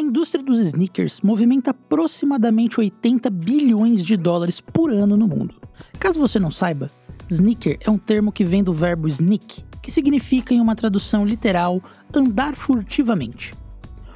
[0.00, 5.56] A indústria dos sneakers movimenta aproximadamente 80 bilhões de dólares por ano no mundo.
[5.98, 6.90] Caso você não saiba,
[7.28, 11.82] sneaker é um termo que vem do verbo sneak, que significa em uma tradução literal
[12.16, 13.52] andar furtivamente.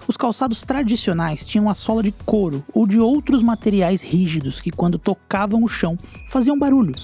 [0.08, 4.98] Os calçados tradicionais tinham a sola de couro ou de outros materiais rígidos que, quando
[4.98, 5.98] tocavam o chão,
[6.30, 6.94] faziam barulho.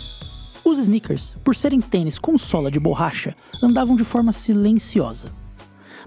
[0.65, 5.31] Os sneakers, por serem tênis com sola de borracha, andavam de forma silenciosa.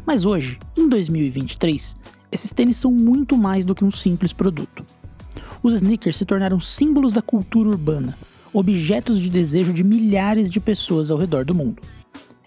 [0.08, 1.96] Mas hoje, em 2023,
[2.34, 4.84] esses tênis são muito mais do que um simples produto.
[5.62, 8.18] Os sneakers se tornaram símbolos da cultura urbana,
[8.52, 11.82] objetos de desejo de milhares de pessoas ao redor do mundo.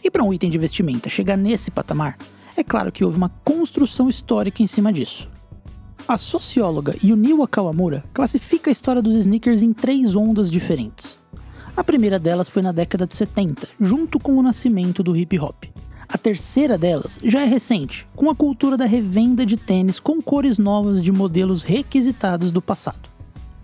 [0.03, 2.19] E para um item de vestimenta chegar nesse patamar,
[2.57, 5.31] é claro que houve uma construção histórica em cima disso.
[6.09, 11.17] A socióloga Yuniwa Kawamura classifica a história dos sneakers em três ondas diferentes.
[11.77, 15.65] A primeira delas foi na década de 70, junto com o nascimento do hip hop.
[16.09, 20.57] A terceira delas já é recente, com a cultura da revenda de tênis com cores
[20.57, 23.09] novas de modelos requisitados do passado.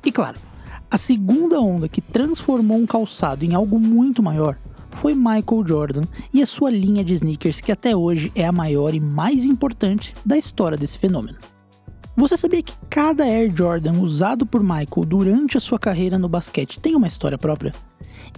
[0.04, 0.38] E claro,
[0.90, 4.58] a segunda onda que transformou um calçado em algo muito maior
[4.90, 6.02] foi Michael Jordan
[6.34, 10.12] e a sua linha de sneakers, que até hoje é a maior e mais importante
[10.26, 11.38] da história desse fenômeno.
[12.14, 16.78] Você sabia que cada Air Jordan usado por Michael durante a sua carreira no basquete
[16.78, 17.72] tem uma história própria?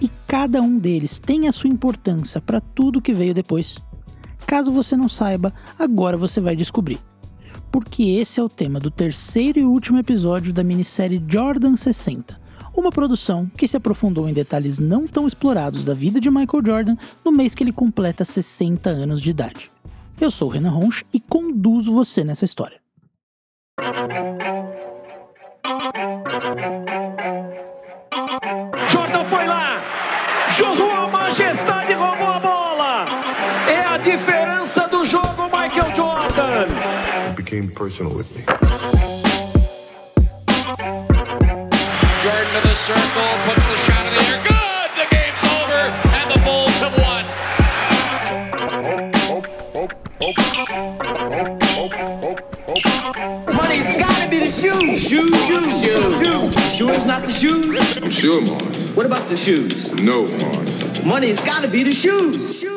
[0.00, 3.78] E cada um deles tem a sua importância para tudo que veio depois.
[4.54, 7.00] Caso você não saiba, agora você vai descobrir.
[7.72, 12.40] Porque esse é o tema do terceiro e último episódio da minissérie Jordan 60,
[12.72, 16.96] uma produção que se aprofundou em detalhes não tão explorados da vida de Michael Jordan
[17.24, 19.72] no mês que ele completa 60 anos de idade.
[20.20, 22.78] Eu sou Renan Ronch e conduzo você nessa história.
[28.88, 29.82] Jordan foi lá,
[30.56, 33.04] jogou a majestade roubou a bola.
[33.68, 34.43] É a diferença
[37.54, 38.42] became personal with me.
[38.42, 38.58] Jordan
[42.52, 44.38] to the circle, puts the shot in the air.
[44.42, 44.90] Good!
[44.98, 45.82] The game's over,
[46.18, 47.22] and the Bulls have won.
[53.54, 55.04] Money's gotta be the shoes.
[55.04, 56.12] Shoes, shoes, shoes.
[56.26, 56.54] Shoes.
[56.76, 57.96] Shoes, not the shoes.
[57.98, 58.90] I'm sure, Mars.
[58.96, 59.92] What about the shoes?
[59.92, 61.04] No, Mars.
[61.04, 62.34] Money's gotta be the shoes.
[62.36, 62.73] Shoes, shoes,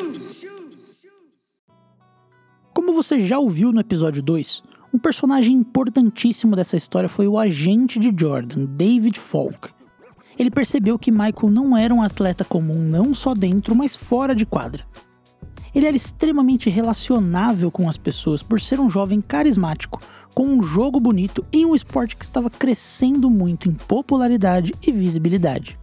[2.98, 8.12] você já ouviu no episódio 2, um personagem importantíssimo dessa história foi o agente de
[8.20, 9.70] Jordan, David Falk.
[10.36, 14.48] Ele percebeu que Michael não era um atleta comum não só dentro, mas fora de
[14.48, 14.84] quadra.
[15.76, 20.02] Ele era extremamente relacionável com as pessoas por ser um jovem carismático,
[20.34, 25.78] com um jogo bonito em um esporte que estava crescendo muito em popularidade e visibilidade.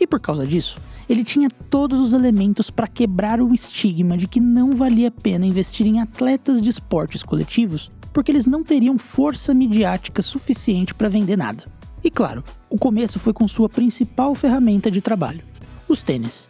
[0.00, 0.78] E por causa disso,
[1.08, 5.46] ele tinha todos os elementos para quebrar o estigma de que não valia a pena
[5.46, 11.36] investir em atletas de esportes coletivos porque eles não teriam força midiática suficiente para vender
[11.36, 11.64] nada.
[12.02, 15.44] E claro, o começo foi com sua principal ferramenta de trabalho,
[15.88, 16.48] os tênis.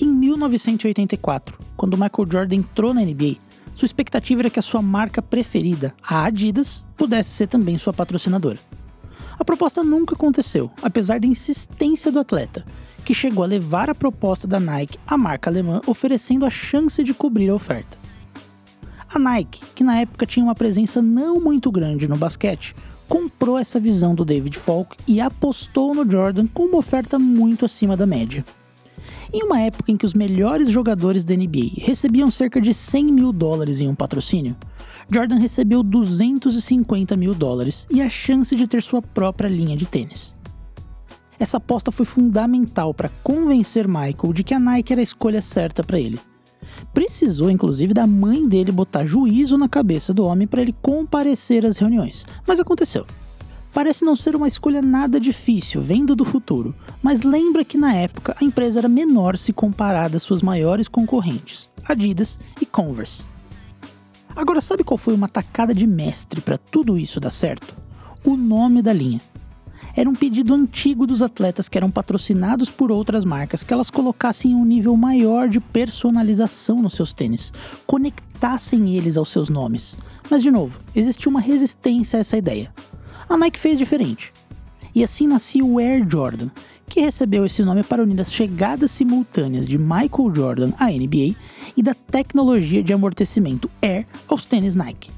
[0.00, 3.36] Em 1984, quando Michael Jordan entrou na NBA,
[3.74, 8.58] sua expectativa era que a sua marca preferida, a Adidas, pudesse ser também sua patrocinadora.
[9.38, 12.64] A proposta nunca aconteceu, apesar da insistência do atleta,
[13.04, 17.14] que chegou a levar a proposta da Nike à marca alemã, oferecendo a chance de
[17.14, 17.96] cobrir a oferta.
[19.08, 22.74] A Nike, que na época tinha uma presença não muito grande no basquete,
[23.08, 27.96] comprou essa visão do David Falk e apostou no Jordan com uma oferta muito acima
[27.96, 28.44] da média.
[29.30, 33.30] Em uma época em que os melhores jogadores da NBA recebiam cerca de 100 mil
[33.30, 34.56] dólares em um patrocínio,
[35.12, 40.34] Jordan recebeu 250 mil dólares e a chance de ter sua própria linha de tênis.
[41.38, 45.84] Essa aposta foi fundamental para convencer Michael de que a Nike era a escolha certa
[45.84, 46.18] para ele.
[46.94, 51.76] Precisou, inclusive, da mãe dele botar juízo na cabeça do homem para ele comparecer às
[51.76, 53.06] reuniões, mas aconteceu.
[53.78, 58.34] Parece não ser uma escolha nada difícil, vendo do futuro, mas lembra que na época
[58.40, 63.22] a empresa era menor se comparada às suas maiores concorrentes, Adidas e Converse.
[64.34, 67.72] Agora, sabe qual foi uma tacada de mestre para tudo isso dar certo?
[68.26, 69.20] O nome da linha.
[69.94, 74.56] Era um pedido antigo dos atletas que eram patrocinados por outras marcas que elas colocassem
[74.56, 77.52] um nível maior de personalização nos seus tênis,
[77.86, 79.96] conectassem eles aos seus nomes.
[80.28, 82.74] Mas, de novo, existia uma resistência a essa ideia.
[83.28, 84.32] A Nike fez diferente.
[84.94, 86.48] E assim nascia o Air Jordan,
[86.88, 91.36] que recebeu esse nome para unir as chegadas simultâneas de Michael Jordan à NBA
[91.76, 95.10] e da tecnologia de amortecimento Air aos tênis Nike.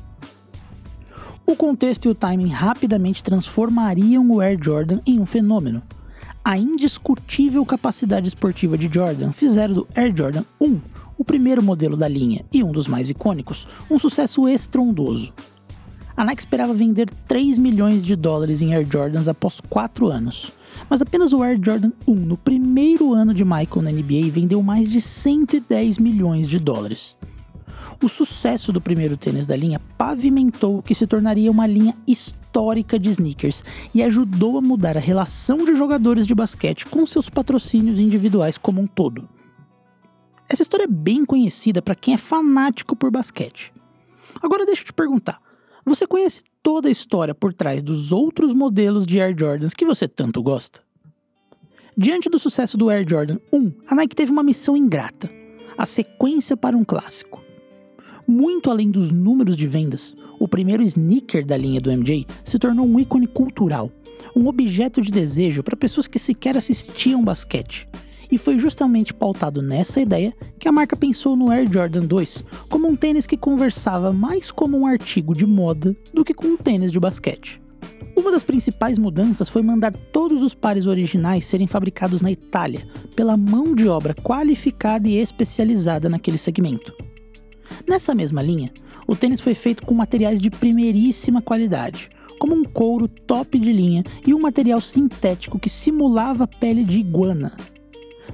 [1.47, 5.83] O contexto e o timing rapidamente transformariam o Air Jordan em um fenômeno.
[6.45, 10.81] A indiscutível capacidade esportiva de Jordan fizeram do Air Jordan 1,
[11.17, 15.33] o primeiro modelo da linha e um dos mais icônicos, um sucesso estrondoso.
[16.21, 20.53] A Nike esperava vender 3 milhões de dólares em Air Jordans após 4 anos.
[20.87, 24.91] Mas apenas o Air Jordan 1, no primeiro ano de Michael na NBA, vendeu mais
[24.91, 27.17] de 110 milhões de dólares.
[28.03, 32.99] O sucesso do primeiro tênis da linha pavimentou o que se tornaria uma linha histórica
[32.99, 33.65] de sneakers
[33.95, 38.79] e ajudou a mudar a relação de jogadores de basquete com seus patrocínios individuais como
[38.79, 39.27] um todo.
[40.47, 43.73] Essa história é bem conhecida para quem é fanático por basquete.
[44.43, 45.41] Agora deixa eu te perguntar:
[45.91, 50.07] você conhece toda a história por trás dos outros modelos de Air Jordans que você
[50.07, 50.81] tanto gosta?
[51.97, 55.29] Diante do sucesso do Air Jordan 1, a Nike teve uma missão ingrata:
[55.77, 57.43] a sequência para um clássico.
[58.25, 62.87] Muito além dos números de vendas, o primeiro sneaker da linha do MJ se tornou
[62.87, 63.91] um ícone cultural,
[64.37, 67.89] um objeto de desejo para pessoas que sequer assistiam basquete.
[68.31, 72.87] E foi justamente pautado nessa ideia que a marca pensou no Air Jordan 2 como
[72.87, 76.93] um tênis que conversava mais como um artigo de moda do que com um tênis
[76.93, 77.61] de basquete.
[78.17, 82.87] Uma das principais mudanças foi mandar todos os pares originais serem fabricados na Itália,
[83.17, 86.93] pela mão de obra qualificada e especializada naquele segmento.
[87.89, 88.71] Nessa mesma linha,
[89.07, 94.05] o tênis foi feito com materiais de primeiríssima qualidade, como um couro top de linha
[94.27, 97.57] e um material sintético que simulava pele de iguana.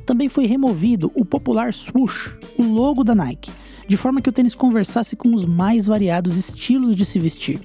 [0.05, 3.51] Também foi removido o popular swoosh, o logo da Nike,
[3.89, 7.61] de forma que o tênis conversasse com os mais variados estilos de se vestir.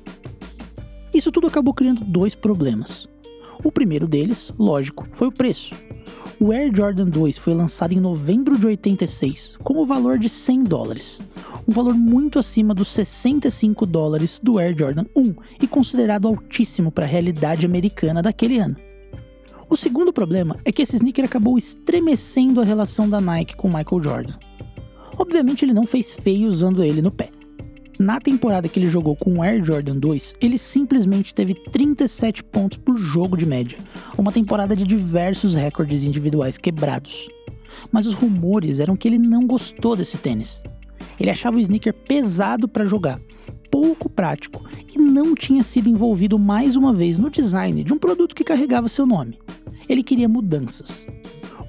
[1.13, 3.07] Isso tudo acabou criando dois problemas.
[3.63, 5.75] O primeiro deles, lógico, foi o preço.
[6.39, 10.63] O Air Jordan 2 foi lançado em novembro de 86 com o valor de 100
[10.63, 11.21] dólares,
[11.67, 17.05] um valor muito acima dos 65 dólares do Air Jordan 1 e considerado altíssimo para
[17.05, 18.75] a realidade americana daquele ano.
[19.71, 24.03] O segundo problema é que esse sneaker acabou estremecendo a relação da Nike com Michael
[24.03, 24.33] Jordan.
[25.17, 27.29] Obviamente ele não fez feio usando ele no pé.
[27.97, 32.79] Na temporada que ele jogou com o Air Jordan 2, ele simplesmente teve 37 pontos
[32.79, 33.77] por jogo de média,
[34.17, 37.29] uma temporada de diversos recordes individuais quebrados.
[37.93, 40.61] Mas os rumores eram que ele não gostou desse tênis.
[41.17, 43.21] Ele achava o sneaker pesado para jogar,
[43.71, 44.63] pouco prático
[44.93, 48.89] e não tinha sido envolvido mais uma vez no design de um produto que carregava
[48.89, 49.39] seu nome.
[49.87, 51.07] Ele queria mudanças.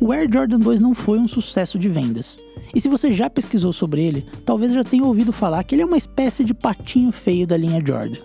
[0.01, 2.37] O Air Jordan 2 não foi um sucesso de vendas.
[2.75, 5.87] E se você já pesquisou sobre ele, talvez já tenha ouvido falar que ele é
[5.87, 8.21] uma espécie de patinho feio da linha Jordan.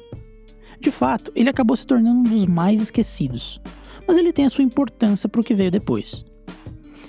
[0.80, 3.62] De fato, ele acabou se tornando um dos mais esquecidos,
[4.08, 6.26] mas ele tem a sua importância para o que veio depois.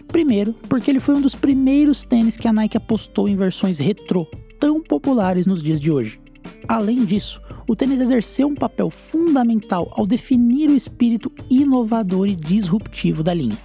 [0.09, 4.27] Primeiro, porque ele foi um dos primeiros tênis que a Nike apostou em versões retrô,
[4.59, 6.21] tão populares nos dias de hoje.
[6.67, 13.23] Além disso, o tênis exerceu um papel fundamental ao definir o espírito inovador e disruptivo
[13.23, 13.59] da linha.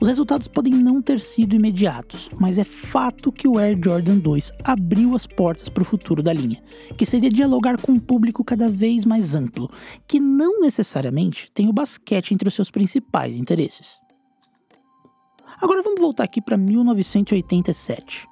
[0.00, 4.52] Os resultados podem não ter sido imediatos, mas é fato que o Air Jordan 2
[4.62, 6.62] abriu as portas para o futuro da linha,
[6.96, 9.68] que seria dialogar com um público cada vez mais amplo,
[10.06, 14.00] que não necessariamente tem o basquete entre os seus principais interesses.
[15.60, 18.28] Agora vamos voltar aqui para 1987.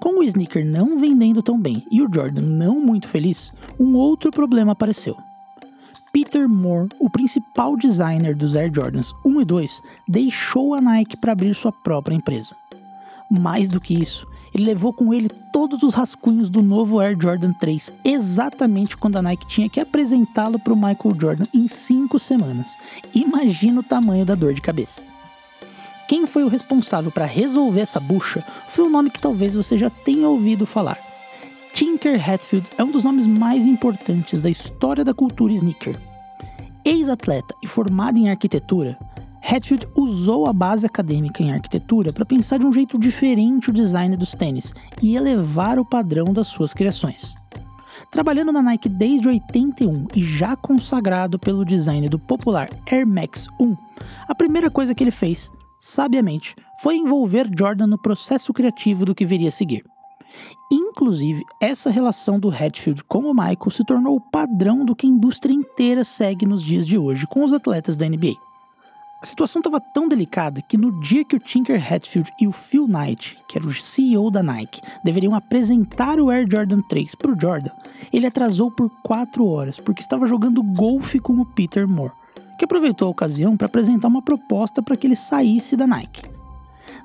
[0.00, 4.30] Com o sneaker não vendendo tão bem e o Jordan não muito feliz, um outro
[4.30, 5.16] problema apareceu.
[6.12, 11.32] Peter Moore, o principal designer dos Air Jordans 1 e 2, deixou a Nike para
[11.32, 12.56] abrir sua própria empresa.
[13.30, 17.52] Mais do que isso, ele levou com ele todos os rascunhos do novo Air Jordan
[17.52, 22.76] 3, exatamente quando a Nike tinha que apresentá-lo para o Michael Jordan em cinco semanas.
[23.14, 25.04] Imagina o tamanho da dor de cabeça.
[26.08, 29.90] Quem foi o responsável para resolver essa bucha foi um nome que talvez você já
[29.90, 30.98] tenha ouvido falar.
[31.74, 36.00] Tinker Hatfield é um dos nomes mais importantes da história da cultura sneaker.
[36.82, 38.98] Ex-atleta e formado em arquitetura,
[39.42, 44.16] Hatfield usou a base acadêmica em arquitetura para pensar de um jeito diferente o design
[44.16, 44.72] dos tênis
[45.02, 47.34] e elevar o padrão das suas criações.
[48.10, 53.76] Trabalhando na Nike desde 81 e já consagrado pelo design do popular Air Max 1,
[54.26, 59.26] a primeira coisa que ele fez sabiamente, foi envolver Jordan no processo criativo do que
[59.26, 59.84] viria a seguir.
[60.70, 65.10] Inclusive, essa relação do Hatfield com o Michael se tornou o padrão do que a
[65.10, 68.34] indústria inteira segue nos dias de hoje com os atletas da NBA.
[69.20, 72.86] A situação estava tão delicada que no dia que o Tinker Hatfield e o Phil
[72.86, 77.40] Knight, que era o CEO da Nike, deveriam apresentar o Air Jordan 3 para o
[77.40, 77.72] Jordan,
[78.12, 82.12] ele atrasou por 4 horas porque estava jogando golfe com o Peter Moore
[82.58, 86.22] que aproveitou a ocasião para apresentar uma proposta para que ele saísse da Nike.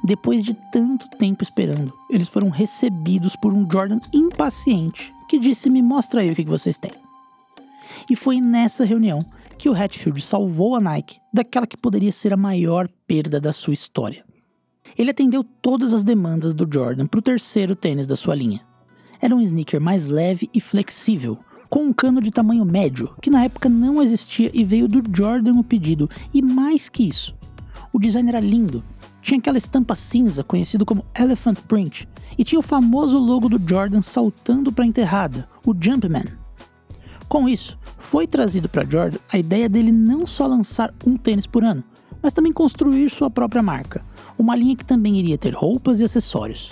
[0.04, 5.82] Depois de tanto tempo esperando, eles foram recebidos por um Jordan impaciente que disse: Me
[5.82, 6.92] mostra aí o que vocês têm.
[8.10, 9.26] E foi nessa reunião
[9.58, 13.74] que o Hatfield salvou a Nike daquela que poderia ser a maior perda da sua
[13.74, 14.26] história.
[14.98, 18.62] Ele atendeu todas as demandas do Jordan para o terceiro tênis da sua linha.
[19.22, 21.40] Era um sneaker mais leve e flexível,
[21.74, 25.54] com um cano de tamanho médio, que na época não existia e veio do Jordan
[25.54, 27.34] o pedido, e mais que isso,
[27.92, 28.84] o design era lindo.
[29.24, 34.04] Tinha aquela estampa cinza conhecido como Elephant Print e tinha o famoso logo do Jordan
[34.04, 36.26] saltando para a enterrada, o Jumpman.
[37.28, 41.64] Com isso, foi trazido para Jordan a ideia dele não só lançar um tênis por
[41.64, 41.84] ano,
[42.22, 44.06] mas também construir sua própria marca,
[44.38, 46.72] uma linha que também iria ter roupas e acessórios.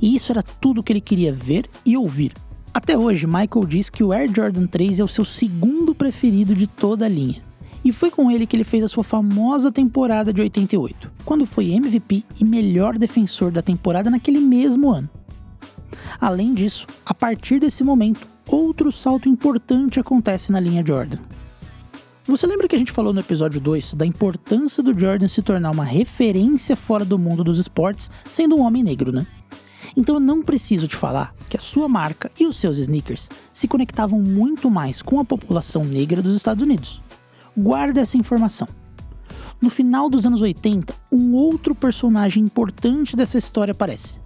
[0.00, 2.32] E isso era tudo que ele queria ver e ouvir.
[2.74, 6.66] Até hoje, Michael diz que o Air Jordan 3 é o seu segundo preferido de
[6.66, 7.40] toda a linha.
[7.84, 11.70] E foi com ele que ele fez a sua famosa temporada de 88, quando foi
[11.70, 15.08] MVP e melhor defensor da temporada naquele mesmo ano.
[16.20, 21.18] Além disso, a partir desse momento, outro salto importante acontece na linha Jordan.
[22.26, 25.70] Você lembra que a gente falou no episódio 2 da importância do Jordan se tornar
[25.70, 29.24] uma referência fora do mundo dos esportes, sendo um homem negro, né?
[29.96, 33.68] Então eu não preciso te falar que a sua marca e os seus sneakers se
[33.68, 37.00] conectavam muito mais com a população negra dos Estados Unidos.
[37.56, 38.66] Guarda essa informação.
[39.60, 44.20] No final dos anos 80, um outro personagem importante dessa história aparece.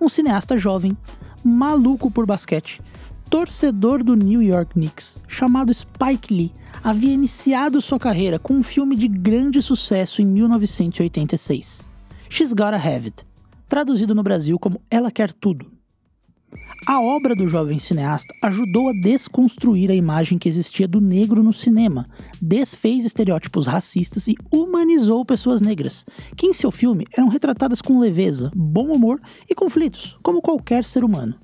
[0.00, 0.96] Um cineasta jovem,
[1.44, 2.82] maluco por basquete,
[3.30, 8.96] torcedor do New York Knicks, chamado Spike Lee, havia iniciado sua carreira com um filme
[8.96, 11.86] de grande sucesso em 1986,
[12.28, 13.25] She's Gotta Have It,
[13.68, 15.76] traduzido no Brasil como Ela Quer Tudo.
[16.86, 21.52] A obra do jovem cineasta ajudou a desconstruir a imagem que existia do negro no
[21.52, 22.06] cinema,
[22.40, 26.04] desfez estereótipos racistas e humanizou pessoas negras,
[26.36, 29.20] que em seu filme eram retratadas com leveza, bom humor
[29.50, 31.34] e conflitos, como qualquer ser humano.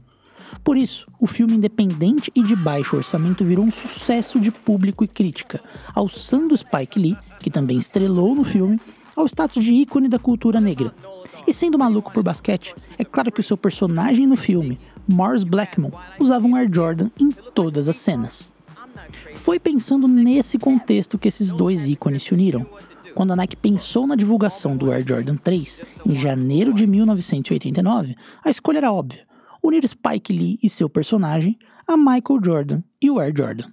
[0.62, 5.09] Por isso, o filme independente e de baixo orçamento virou um sucesso de público e
[5.09, 5.61] crítica,
[5.93, 8.81] alçando Spike Lee, que também estrelou no filme,
[9.17, 10.95] ao status de ícone da cultura negra.
[11.47, 15.91] E sendo maluco por basquete, é claro que o seu personagem no filme, Morris Blackmon,
[16.19, 18.51] usava um Air Jordan em todas as cenas.
[19.35, 22.67] Foi pensando nesse contexto que esses dois ícones se uniram.
[23.15, 28.49] Quando a Nike pensou na divulgação do Air Jordan 3 em janeiro de 1989, a
[28.49, 29.27] escolha era óbvia:
[29.63, 33.71] unir Spike Lee e seu personagem a Michael Jordan e o Air Jordan.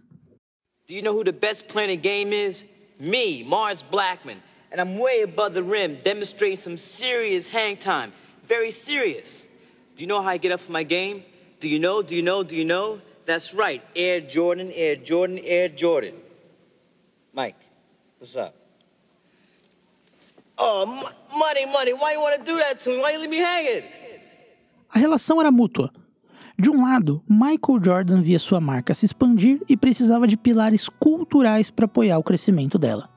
[0.88, 1.68] Do you know who the best
[2.02, 2.66] game is?
[3.00, 4.38] Me, Mars Blackman.
[4.72, 8.14] And I'm way above the rim, demonstrating some serious hang time.
[8.48, 9.46] Very serious.
[9.96, 11.24] Do you know how I get up for my game?
[11.60, 12.02] Do you know?
[12.02, 12.44] Do you know?
[12.44, 13.02] Do you know?
[13.26, 13.82] That's right.
[13.96, 16.16] Air Jordan, Air Jordan, Air Jordan.
[17.34, 17.58] Mike,
[18.18, 18.56] what's up?
[20.58, 20.86] Oh,
[21.38, 21.94] money, money.
[21.94, 22.98] Why you want to do that to me?
[23.00, 23.84] Why you leave me hanging?
[24.90, 25.92] A relação era mútua.
[26.58, 31.72] De um lado, Michael Jordan via sua marca se expandir e precisava de pilares culturais
[31.72, 33.08] para apoiar o crescimento dela.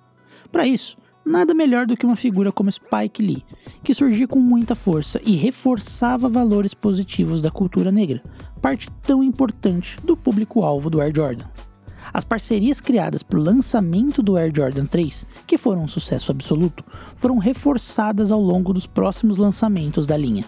[0.53, 3.45] Para isso, nada melhor do que uma figura como Spike Lee,
[3.83, 8.23] que surgia com muita força e reforçava valores positivos da cultura negra,
[8.61, 11.47] parte tão importante do público-alvo do Air Jordan.
[12.13, 16.85] As parcerias criadas para o lançamento do Air Jordan 3, que foram um sucesso absoluto,
[17.17, 20.45] foram reforçadas ao longo dos próximos lançamentos da linha.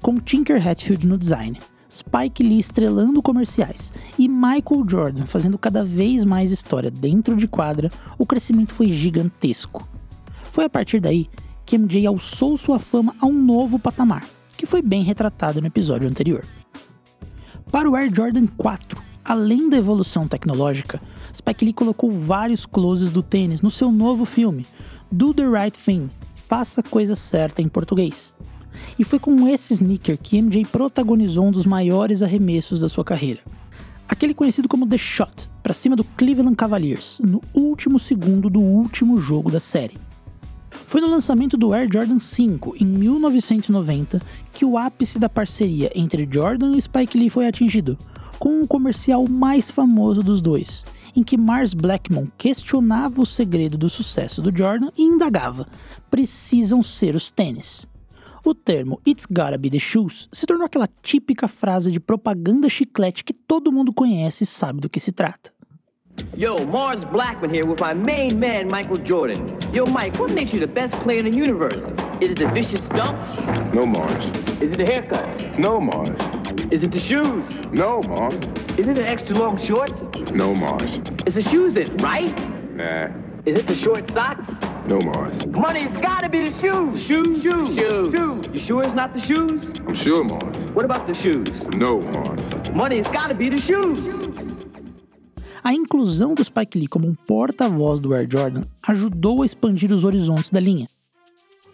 [0.00, 1.58] Com Tinker Hatfield no design,
[1.90, 7.90] Spike Lee estrelando comerciais e Michael Jordan fazendo cada vez mais história dentro de quadra,
[8.18, 9.88] o crescimento foi gigantesco.
[10.42, 11.28] Foi a partir daí
[11.64, 14.24] que MJ alçou sua fama a um novo patamar,
[14.56, 16.44] que foi bem retratado no episódio anterior.
[17.70, 21.00] Para o Air Jordan 4, além da evolução tecnológica,
[21.34, 24.66] Spike Lee colocou vários closes do tênis no seu novo filme,
[25.12, 28.34] Do the Right Thing, Faça a Coisa Certa em português.
[28.98, 33.40] E foi com esse sneaker que MJ protagonizou um dos maiores arremessos da sua carreira.
[34.08, 39.18] Aquele conhecido como The Shot, para cima do Cleveland Cavaliers, no último segundo do último
[39.18, 39.98] jogo da série.
[40.70, 46.26] Foi no lançamento do Air Jordan 5, em 1990, que o ápice da parceria entre
[46.30, 47.98] Jordan e Spike Lee foi atingido,
[48.38, 53.76] com o um comercial mais famoso dos dois, em que Mars Blackmon questionava o segredo
[53.76, 55.66] do sucesso do Jordan e indagava:
[56.10, 57.86] precisam ser os tênis.
[58.48, 63.22] O termo It's Gotta Be the Shoes se tornou aquela típica frase de propaganda chiclete
[63.22, 65.52] que todo mundo conhece e sabe do que se trata.
[66.34, 69.58] Yo, Mars Blackman here with my main man, Michael Jordan.
[69.70, 71.84] Yo, Mike, what makes you the best player in the universe?
[72.22, 73.36] Is it the vicious stunts?
[73.74, 74.24] No Mars.
[74.62, 75.28] Is it the haircut?
[75.58, 76.16] No Mars.
[76.72, 77.44] Is it the shoes?
[77.74, 78.42] No Mars.
[78.78, 80.00] Is it the extra long shorts?
[80.32, 80.90] No Mars.
[81.26, 82.34] It's the shoes then, right?
[82.74, 83.27] Nah.
[83.46, 84.46] Is it the short socks?
[84.86, 85.46] No Mars.
[85.46, 87.00] Money's gotta be the shoes.
[87.02, 88.12] Shoes, shoes, shoes.
[88.12, 88.46] shoes.
[88.52, 89.62] You sure it's not the shoes?
[89.86, 90.56] I'm sure Mars.
[90.74, 91.48] What about the shoes?
[91.74, 92.40] No Mars.
[92.74, 93.98] Money's gotta be the shoes.
[95.62, 100.04] A inclusão do Spike Lee como um porta-voz do Air Jordan ajudou a expandir os
[100.04, 100.88] horizontes da linha.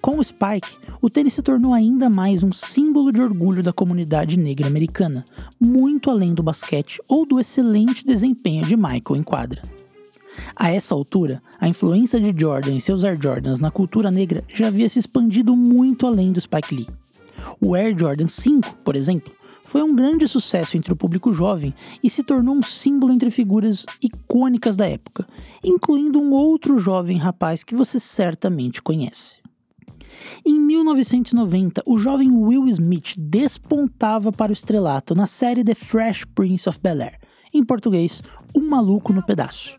[0.01, 4.37] Com o Spike, o tênis se tornou ainda mais um símbolo de orgulho da comunidade
[4.37, 5.25] negra americana,
[5.59, 9.63] muito além do basquete ou do excelente desempenho de Michael em quadra.
[10.57, 14.69] A essa altura, a influência de Jordan e seus Air Jordans na cultura negra já
[14.69, 16.87] havia se expandido muito além do Spike Lee.
[17.61, 19.33] O Air Jordan 5, por exemplo,
[19.65, 23.85] foi um grande sucesso entre o público jovem e se tornou um símbolo entre figuras
[24.03, 25.27] icônicas da época,
[25.65, 29.43] incluindo um outro jovem rapaz que você certamente conhece.
[30.47, 36.69] Em 1990, o jovem Will Smith despontava para o estrelato na série The Fresh Prince
[36.69, 37.19] of Bel-Air,
[37.53, 38.23] em português,
[38.55, 39.77] Um Maluco no Pedaço,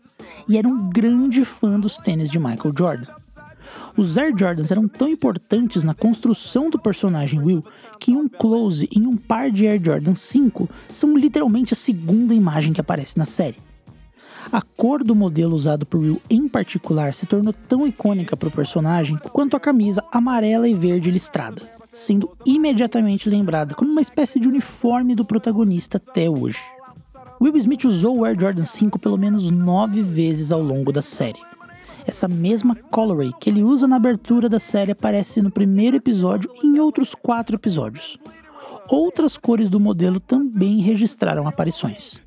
[0.48, 3.12] e era um grande fã dos tênis de Michael Jordan.
[3.96, 7.64] Os Air Jordans eram tão importantes na construção do personagem Will
[7.98, 12.74] que um close em um par de Air Jordan 5 são literalmente a segunda imagem
[12.74, 13.56] que aparece na série.
[14.52, 18.52] A cor do modelo usado por Will em particular se tornou tão icônica para o
[18.52, 24.46] personagem quanto a camisa amarela e verde listrada, sendo imediatamente lembrada como uma espécie de
[24.46, 26.60] uniforme do protagonista até hoje.
[27.40, 31.38] Will Smith usou o Air Jordan 5 pelo menos nove vezes ao longo da série,
[32.06, 36.66] essa mesma colorway que ele usa na abertura da série aparece no primeiro episódio e
[36.66, 38.16] em outros quatro episódios.
[38.88, 42.20] Outras cores do modelo também registraram aparições.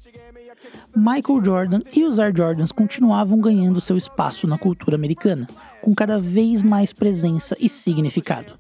[0.96, 5.48] Michael Jordan e os Air Jordans continuavam ganhando seu espaço na cultura americana,
[5.82, 8.52] com cada vez mais presença e significado.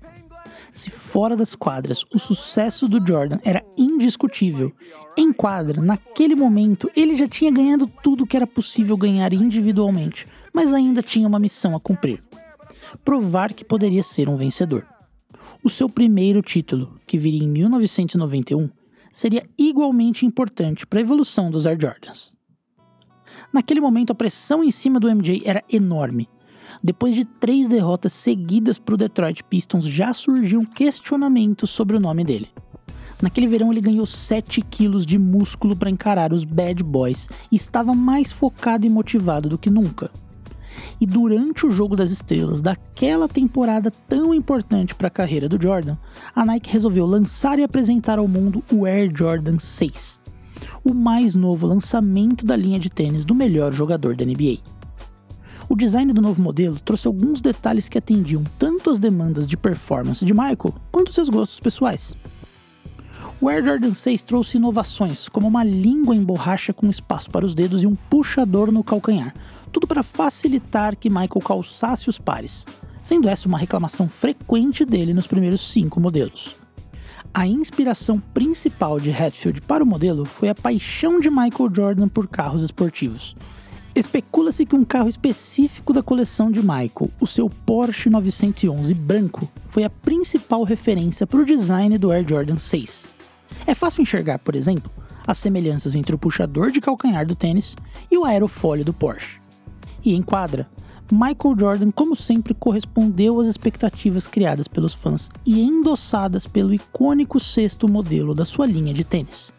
[0.71, 4.71] Se fora das quadras o sucesso do Jordan era indiscutível,
[5.17, 10.73] em quadra, naquele momento, ele já tinha ganhado tudo que era possível ganhar individualmente, mas
[10.73, 12.23] ainda tinha uma missão a cumprir:
[13.03, 14.85] provar que poderia ser um vencedor.
[15.63, 18.69] O seu primeiro título, que viria em 1991,
[19.11, 22.33] seria igualmente importante para a evolução dos Air Jordans.
[23.51, 26.29] Naquele momento, a pressão em cima do MJ era enorme.
[26.83, 32.23] Depois de três derrotas seguidas para o Detroit Pistons, já surgiam questionamentos sobre o nome
[32.23, 32.49] dele.
[33.21, 37.93] Naquele verão, ele ganhou 7 quilos de músculo para encarar os Bad Boys e estava
[37.93, 40.09] mais focado e motivado do que nunca.
[41.01, 45.97] E durante o jogo das estrelas daquela temporada tão importante para a carreira do Jordan,
[46.33, 50.21] a Nike resolveu lançar e apresentar ao mundo o Air Jordan 6,
[50.83, 54.78] o mais novo lançamento da linha de tênis do melhor jogador da NBA.
[55.71, 60.25] O design do novo modelo trouxe alguns detalhes que atendiam tanto as demandas de performance
[60.25, 62.15] de Michael quanto seus gostos pessoais.
[63.39, 67.53] O Air Jordan 6 trouxe inovações, como uma língua em borracha com espaço para os
[67.53, 69.31] dedos e um puxador no calcanhar,
[69.71, 72.65] tudo para facilitar que Michael calçasse os pares,
[72.99, 76.55] sendo essa uma reclamação frequente dele nos primeiros cinco modelos.
[77.31, 82.27] A inspiração principal de Hatfield para o modelo foi a paixão de Michael Jordan por
[82.27, 83.35] carros esportivos.
[83.95, 89.83] Especula-se que um carro específico da coleção de Michael, o seu Porsche 911 branco, foi
[89.83, 93.07] a principal referência para o design do Air Jordan 6.
[93.65, 94.91] É fácil enxergar, por exemplo,
[95.25, 97.75] as semelhanças entre o puxador de calcanhar do tênis
[98.09, 99.39] e o aerofólio do Porsche
[100.03, 100.69] e em quadra,
[101.11, 107.87] Michael Jordan, como sempre, correspondeu às expectativas criadas pelos fãs e endossadas pelo icônico sexto
[107.87, 109.51] modelo da sua linha de tênis.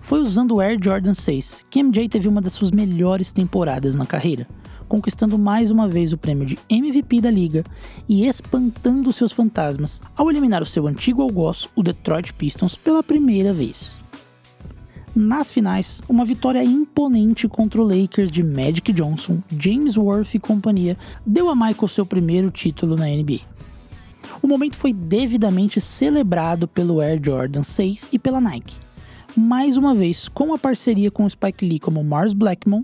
[0.00, 4.06] Foi usando o Air Jordan 6 que MJ teve uma das suas melhores temporadas na
[4.06, 4.46] carreira,
[4.88, 7.64] conquistando mais uma vez o prêmio de MVP da liga
[8.08, 13.52] e espantando seus fantasmas ao eliminar o seu antigo algoz, o Detroit Pistons, pela primeira
[13.52, 13.96] vez.
[15.18, 20.96] Nas finais, uma vitória imponente contra o Lakers de Magic Johnson, James Worth e companhia
[21.24, 23.40] deu a Michael seu primeiro título na NBA.
[24.42, 28.85] O momento foi devidamente celebrado pelo Air Jordan 6 e pela Nike.
[29.36, 32.82] Mais uma vez, com a parceria com o Spike Lee como Mars Blackmon,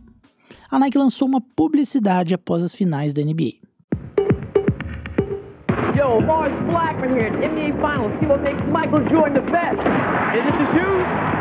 [0.70, 3.62] a Nike lançou uma publicidade após as finais da NBA.
[5.96, 8.12] Yo, Mars Blackman here NBA Finals.
[8.20, 9.80] See what makes Michael Jordan the best.
[9.80, 11.32] Is it the shoes?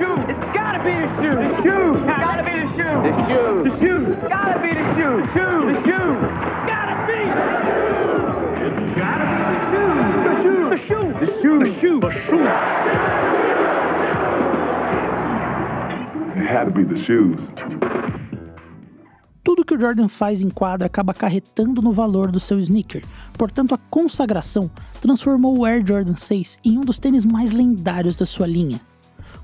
[0.00, 0.18] shoes.
[0.26, 1.38] It's gotta be the shoes.
[1.38, 1.98] The shoes.
[2.06, 3.00] Gotta be the shoes.
[3.06, 3.62] The shoes.
[3.62, 4.06] The shoes.
[4.28, 5.22] Gotta be the shoes.
[5.22, 5.64] The shoes.
[5.70, 6.18] The shoes.
[6.66, 7.20] Gotta be.
[8.64, 10.02] It's gotta be the shoes.
[10.24, 10.66] The shoes.
[10.66, 11.14] The shoes.
[11.14, 11.62] The shoes.
[11.62, 12.00] The shoes.
[12.02, 12.34] The shoes.
[12.34, 13.62] It had to be the
[16.24, 16.33] shoes.
[19.42, 23.04] Tudo que o Jordan faz em quadra acaba acarretando no valor do seu sneaker.
[23.36, 28.24] Portanto, a consagração transformou o Air Jordan 6 em um dos tênis mais lendários da
[28.24, 28.80] sua linha.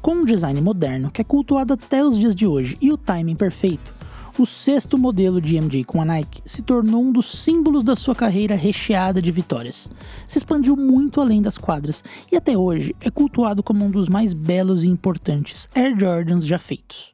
[0.01, 3.37] Com um design moderno que é cultuado até os dias de hoje e o timing
[3.37, 3.93] perfeito,
[4.39, 8.15] o sexto modelo de MJ com a Nike se tornou um dos símbolos da sua
[8.15, 9.91] carreira recheada de vitórias.
[10.27, 14.33] Se expandiu muito além das quadras e até hoje é cultuado como um dos mais
[14.33, 17.13] belos e importantes Air Jordans já feitos.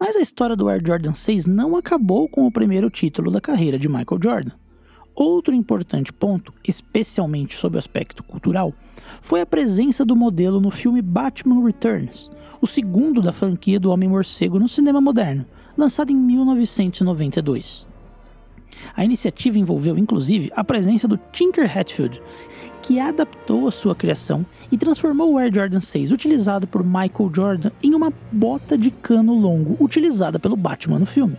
[0.00, 3.78] Mas a história do Air Jordan 6 não acabou com o primeiro título da carreira
[3.78, 4.52] de Michael Jordan.
[5.14, 8.74] Outro importante ponto, especialmente sob o aspecto cultural,
[9.20, 12.30] foi a presença do modelo no filme Batman Returns,
[12.66, 15.46] o segundo da franquia do Homem-Morcego no cinema moderno,
[15.78, 17.86] lançado em 1992.
[18.96, 22.20] A iniciativa envolveu inclusive a presença do Tinker Hatfield,
[22.82, 27.70] que adaptou a sua criação e transformou o Air Jordan 6 utilizado por Michael Jordan
[27.80, 31.36] em uma bota de cano longo utilizada pelo Batman no filme.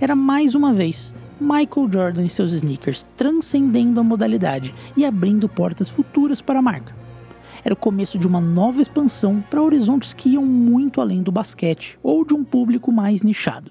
[0.00, 5.88] Era mais uma vez Michael Jordan e seus sneakers transcendendo a modalidade e abrindo portas
[5.88, 7.01] futuras para a marca.
[7.64, 11.98] Era o começo de uma nova expansão para horizontes que iam muito além do basquete
[12.02, 13.70] ou de um público mais nichado.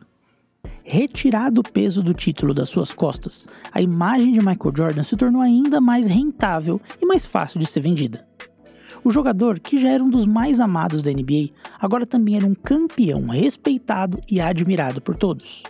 [0.84, 5.42] Retirado o peso do título das suas costas, a imagem de Michael Jordan se tornou
[5.42, 8.26] ainda mais rentável e mais fácil de ser vendida.
[9.04, 11.50] O jogador, que já era um dos mais amados da NBA,
[11.80, 15.64] agora também era um campeão respeitado e admirado por todos.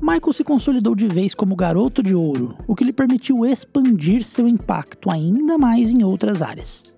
[0.00, 4.46] Michael se consolidou de vez como garoto de ouro, o que lhe permitiu expandir seu
[4.46, 6.95] impacto ainda mais em outras áreas.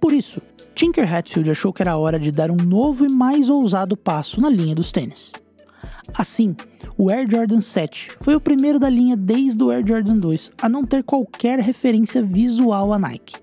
[0.00, 0.40] Por isso,
[0.74, 4.48] Tinker Hatfield achou que era hora de dar um novo e mais ousado passo na
[4.48, 5.32] linha dos tênis.
[6.14, 6.56] Assim,
[6.96, 10.68] o Air Jordan 7 foi o primeiro da linha desde o Air Jordan 2 a
[10.68, 13.36] não ter qualquer referência visual à Nike.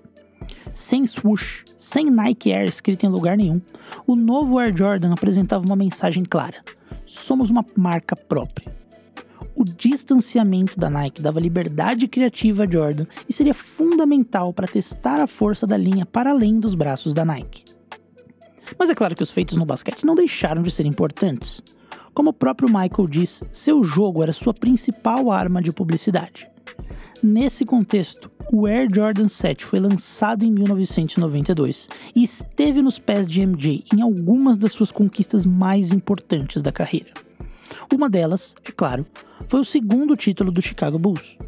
[0.72, 3.60] Sem swoosh, sem Nike Air escrito em lugar nenhum,
[4.06, 6.62] o novo Air Jordan apresentava uma mensagem clara:
[7.06, 8.76] somos uma marca própria.
[9.58, 15.26] O distanciamento da Nike dava liberdade criativa a Jordan e seria fundamental para testar a
[15.26, 17.64] força da linha para além dos braços da Nike.
[18.78, 21.60] Mas é claro que os feitos no basquete não deixaram de ser importantes.
[22.14, 26.48] Como o próprio Michael diz, seu jogo era sua principal arma de publicidade.
[27.20, 33.44] Nesse contexto, o Air Jordan 7 foi lançado em 1992 e esteve nos pés de
[33.44, 37.27] MJ em algumas das suas conquistas mais importantes da carreira.
[37.92, 39.06] Uma delas, é claro,
[39.46, 41.38] foi o segundo título do Chicago Bulls.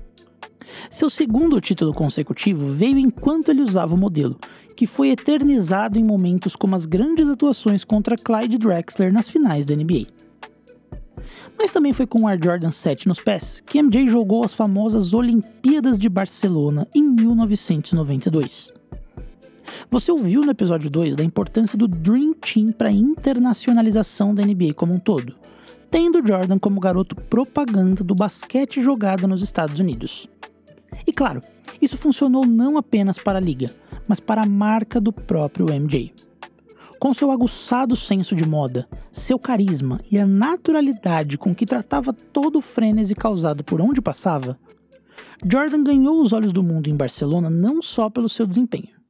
[0.90, 4.38] Seu segundo título consecutivo veio enquanto ele usava o modelo,
[4.76, 9.74] que foi eternizado em momentos como as grandes atuações contra Clyde Drexler nas finais da
[9.74, 10.06] NBA.
[11.58, 15.12] Mas também foi com o Air Jordan 7 nos pés que MJ jogou as famosas
[15.12, 18.72] Olimpíadas de Barcelona em 1992.
[19.90, 24.74] Você ouviu no episódio 2 da importância do Dream Team para a internacionalização da NBA
[24.74, 25.34] como um todo,
[25.90, 30.28] tendo Jordan como garoto propaganda do basquete jogado nos Estados Unidos.
[31.06, 31.40] E claro,
[31.80, 33.74] isso funcionou não apenas para a liga,
[34.08, 36.14] mas para a marca do próprio MJ.
[36.98, 42.58] Com seu aguçado senso de moda, seu carisma e a naturalidade com que tratava todo
[42.58, 44.58] o frênese causado por onde passava,
[45.50, 49.00] Jordan ganhou os olhos do mundo em Barcelona não só pelo seu desempenho.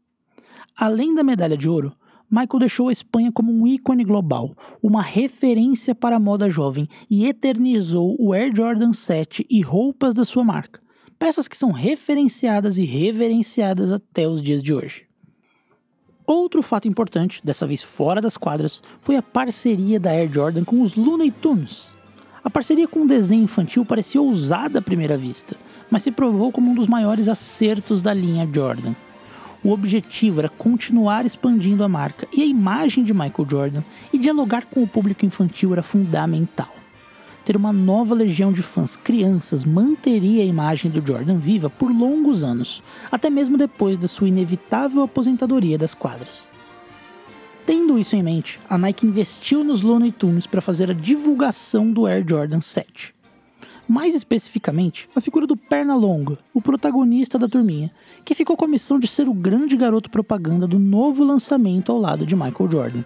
[0.76, 1.92] Além da medalha de ouro,
[2.30, 7.26] Michael deixou a Espanha como um ícone global, uma referência para a moda jovem e
[7.26, 10.80] eternizou o Air Jordan 7 e roupas da sua marca,
[11.18, 15.06] peças que são referenciadas e reverenciadas até os dias de hoje.
[16.24, 20.80] Outro fato importante, dessa vez fora das quadras, foi a parceria da Air Jordan com
[20.80, 21.90] os Looney Tunes.
[22.44, 25.56] A parceria com o desenho infantil parecia ousada à primeira vista,
[25.90, 28.94] mas se provou como um dos maiores acertos da linha Jordan.
[29.62, 34.66] O objetivo era continuar expandindo a marca e a imagem de Michael Jordan, e dialogar
[34.66, 36.80] com o público infantil era fundamental
[37.50, 42.44] ter uma nova legião de fãs crianças manteria a imagem do Jordan viva por longos
[42.44, 46.48] anos, até mesmo depois da sua inevitável aposentadoria das quadras.
[47.66, 52.06] Tendo isso em mente, a Nike investiu nos Looney Tunes para fazer a divulgação do
[52.06, 53.12] Air Jordan 7.
[53.90, 57.90] Mais especificamente, a figura do Pernalonga, o protagonista da turminha,
[58.24, 61.98] que ficou com a missão de ser o grande garoto propaganda do novo lançamento ao
[61.98, 63.04] lado de Michael Jordan.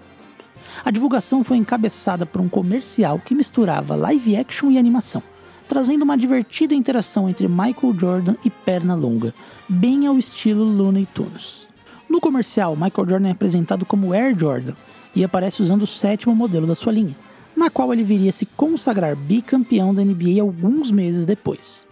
[0.84, 5.22] A divulgação foi encabeçada por um comercial que misturava live action e animação,
[5.66, 9.32] trazendo uma divertida interação entre Michael Jordan e Pernalonga,
[9.66, 11.66] bem ao estilo Looney Tunes.
[12.10, 14.74] No comercial, Michael Jordan é apresentado como Air Jordan
[15.16, 17.16] e aparece usando o sétimo modelo da sua linha,
[17.56, 21.84] na qual ele viria a se consagrar bicampeão da NBA alguns meses depois.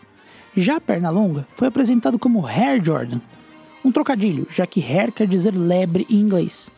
[0.57, 3.21] Já Pernalonga foi apresentado como Hair Jordan,
[3.85, 6.71] um trocadilho, já que hair quer dizer lebre em inglês,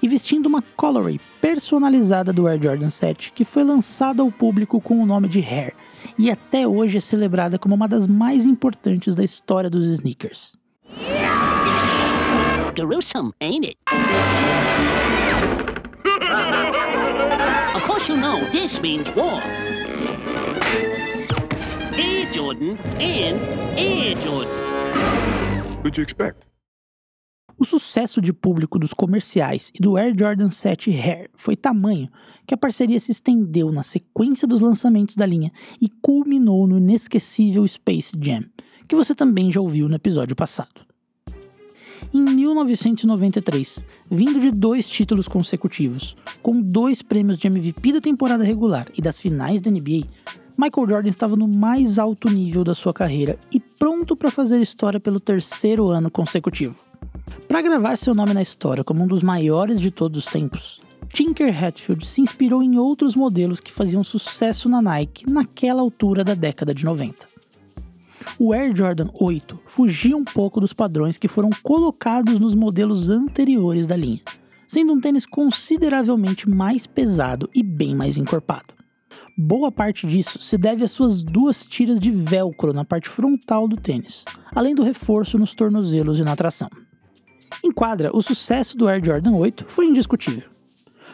[0.00, 5.02] e vestindo uma colorway personalizada do Air Jordan 7, que foi lançada ao público com
[5.02, 5.74] o nome de Hair,
[6.16, 10.56] e até hoje é celebrada como uma das mais importantes da história dos sneakers.
[12.74, 13.76] Gruesome, ain't it?
[18.08, 19.42] you know this means war.
[21.92, 24.52] Air Jordan and Air Jordan.
[25.82, 26.46] What'd you expect?
[27.58, 32.08] O sucesso de público dos comerciais e do Air Jordan 7 Hair foi tamanho
[32.46, 37.66] que a parceria se estendeu na sequência dos lançamentos da linha e culminou no inesquecível
[37.66, 38.44] Space Jam,
[38.86, 40.87] que você também já ouviu no episódio passado.
[42.12, 48.88] Em 1993, vindo de dois títulos consecutivos, com dois prêmios de MVP da temporada regular
[48.96, 50.06] e das finais da NBA,
[50.56, 54.98] Michael Jordan estava no mais alto nível da sua carreira e pronto para fazer história
[54.98, 56.76] pelo terceiro ano consecutivo.
[57.46, 60.80] Para gravar seu nome na história como um dos maiores de todos os tempos,
[61.12, 66.34] Tinker Hatfield se inspirou em outros modelos que faziam sucesso na Nike naquela altura da
[66.34, 67.37] década de 90.
[68.36, 73.86] O Air Jordan 8 fugia um pouco dos padrões que foram colocados nos modelos anteriores
[73.86, 74.20] da linha,
[74.66, 78.74] sendo um tênis consideravelmente mais pesado e bem mais encorpado.
[79.36, 83.76] Boa parte disso se deve às suas duas tiras de velcro na parte frontal do
[83.76, 86.68] tênis, além do reforço nos tornozelos e na tração.
[87.62, 90.48] Em quadra, o sucesso do Air Jordan 8 foi indiscutível.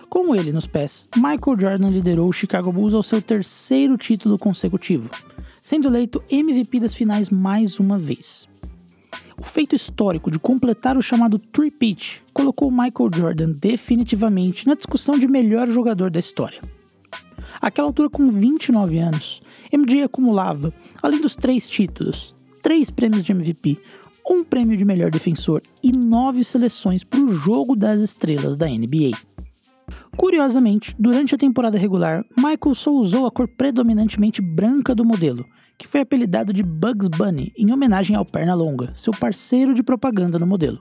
[0.09, 5.11] Com ele nos pés, Michael Jordan liderou o Chicago Bulls ao seu terceiro título consecutivo,
[5.65, 8.47] sendo eleito MVP das finais mais uma vez.
[9.39, 15.27] O feito histórico de completar o chamado three-peat colocou Michael Jordan definitivamente na discussão de
[15.27, 16.61] melhor jogador da história.
[17.63, 19.41] Aquela altura, com 29 anos,
[19.73, 20.71] MJ acumulava,
[21.03, 23.81] além dos três títulos, três prêmios de MVP,
[24.29, 29.17] um prêmio de melhor defensor e nove seleções para o jogo das estrelas da NBA.
[30.17, 35.45] Curiosamente, durante a temporada regular, Michael só usou a cor predominantemente branca do modelo,
[35.79, 40.47] que foi apelidado de Bugs Bunny em homenagem ao Pernalonga, seu parceiro de propaganda no
[40.47, 40.81] modelo.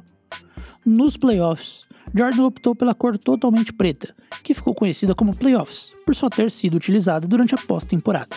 [0.85, 1.81] Nos playoffs,
[2.15, 6.75] Jordan optou pela cor totalmente preta, que ficou conhecida como Playoffs, por só ter sido
[6.75, 8.35] utilizada durante a pós-temporada.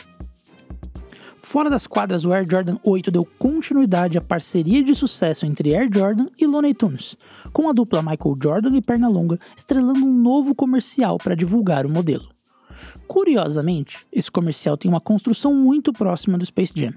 [1.49, 5.89] Fora das quadras, o Air Jordan 8 deu continuidade à parceria de sucesso entre Air
[5.95, 7.17] Jordan e Looney Tunes,
[7.53, 12.29] com a dupla Michael Jordan e Pernalonga estrelando um novo comercial para divulgar o modelo.
[13.07, 16.95] Curiosamente, esse comercial tem uma construção muito próxima do Space Jam.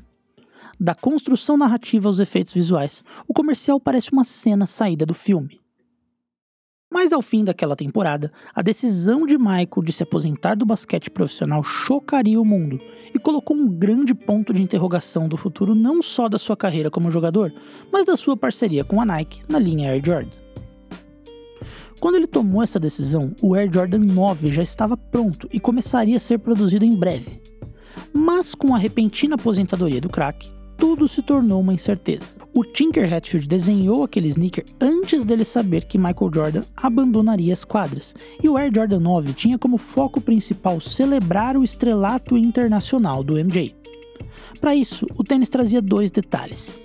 [0.80, 5.62] Da construção narrativa aos efeitos visuais, o comercial parece uma cena saída do filme.
[6.92, 11.64] Mas ao fim daquela temporada, a decisão de Michael de se aposentar do basquete profissional
[11.64, 12.82] chocaria o mundo
[13.14, 17.12] e colocou um grande ponto de interrogação do futuro não só da sua carreira como
[17.12, 17.54] jogador,
[17.92, 20.32] mas da sua parceria com a Nike na linha Air Jordan.
[22.00, 26.20] Quando ele tomou essa decisão, o Air Jordan 9 já estava pronto e começaria a
[26.20, 27.40] ser produzido em breve.
[28.12, 32.40] Mas com a repentina aposentadoria do crack, tudo se tornou uma incerteza.
[32.56, 38.16] O Tinker Hatfield desenhou aquele sneaker antes dele saber que Michael Jordan abandonaria as quadras,
[38.42, 43.76] e o Air Jordan 9 tinha como foco principal celebrar o estrelato internacional do MJ.
[44.62, 46.82] Para isso, o tênis trazia dois detalhes.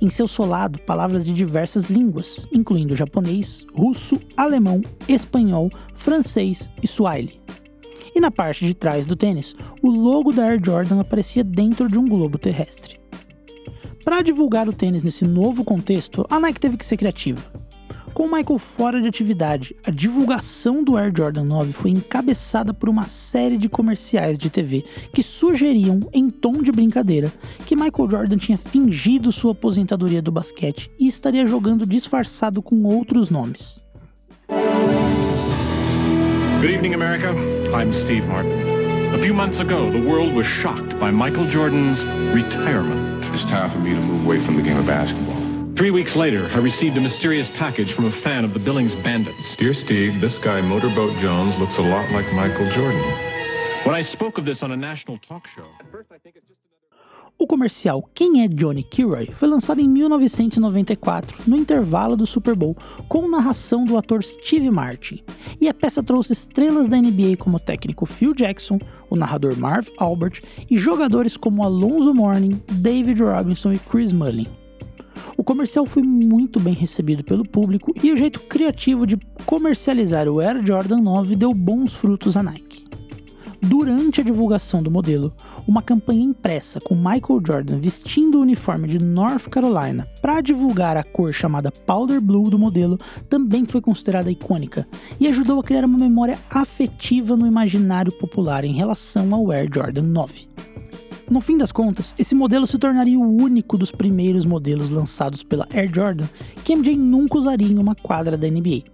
[0.00, 7.40] Em seu solado, palavras de diversas línguas, incluindo japonês, russo, alemão, espanhol, francês e swahili.
[8.14, 11.98] E na parte de trás do tênis, o logo da Air Jordan aparecia dentro de
[11.98, 12.97] um globo terrestre.
[14.08, 17.42] Para divulgar o tênis nesse novo contexto, a Nike teve que ser criativa.
[18.14, 22.88] Com o Michael fora de atividade, a divulgação do Air Jordan 9 foi encabeçada por
[22.88, 27.30] uma série de comerciais de TV que sugeriam, em tom de brincadeira,
[27.66, 33.28] que Michael Jordan tinha fingido sua aposentadoria do basquete e estaria jogando disfarçado com outros
[33.28, 33.78] nomes.
[36.62, 37.34] Good evening, America.
[37.78, 38.78] I'm Steve Martin.
[39.14, 43.07] A few months ago, the world was shocked by Michael Jordan's retirement.
[43.32, 45.36] It's time for me to move away from the game of basketball.
[45.76, 49.56] Three weeks later, I received a mysterious package from a fan of the Billings Bandits.
[49.56, 53.00] Dear Steve, this guy Motorboat Jones looks a lot like Michael Jordan.
[53.84, 55.68] When I spoke of this on a national talk show,
[57.40, 62.76] O comercial Quem é Johnny Kilroy foi lançado em 1994, no intervalo do Super Bowl,
[63.08, 65.22] com narração do ator Steve Martin.
[65.60, 69.86] E a peça trouxe estrelas da NBA como o técnico Phil Jackson, o narrador Marv
[69.98, 74.48] Albert e jogadores como Alonzo Mourning, David Robinson e Chris Mullin.
[75.36, 80.40] O comercial foi muito bem recebido pelo público e o jeito criativo de comercializar o
[80.40, 82.87] Air Jordan 9 deu bons frutos à Nike.
[83.60, 85.32] Durante a divulgação do modelo,
[85.66, 91.02] uma campanha impressa com Michael Jordan vestindo o uniforme de North Carolina para divulgar a
[91.02, 92.96] cor chamada Powder Blue do modelo
[93.28, 94.86] também foi considerada icônica
[95.18, 100.02] e ajudou a criar uma memória afetiva no imaginário popular em relação ao Air Jordan
[100.02, 100.48] 9.
[101.28, 105.66] No fim das contas, esse modelo se tornaria o único dos primeiros modelos lançados pela
[105.74, 106.28] Air Jordan
[106.64, 108.84] que MJ nunca usaria em uma quadra da NBA.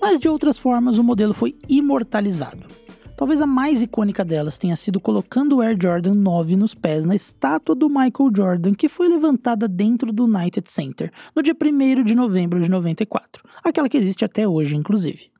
[0.00, 2.85] Mas de outras formas, o modelo foi imortalizado.
[3.16, 7.14] Talvez a mais icônica delas tenha sido colocando o Air Jordan 9 nos pés na
[7.14, 12.14] estátua do Michael Jordan que foi levantada dentro do United Center no dia 1 de
[12.14, 15.30] novembro de 94, aquela que existe até hoje, inclusive.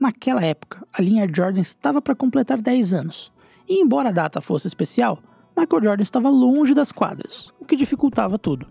[0.00, 3.32] Naquela época, a linha Air Jordan estava para completar 10 anos,
[3.68, 5.20] e embora a data fosse especial,
[5.58, 8.64] Michael Jordan estava longe das quadras, o que dificultava tudo.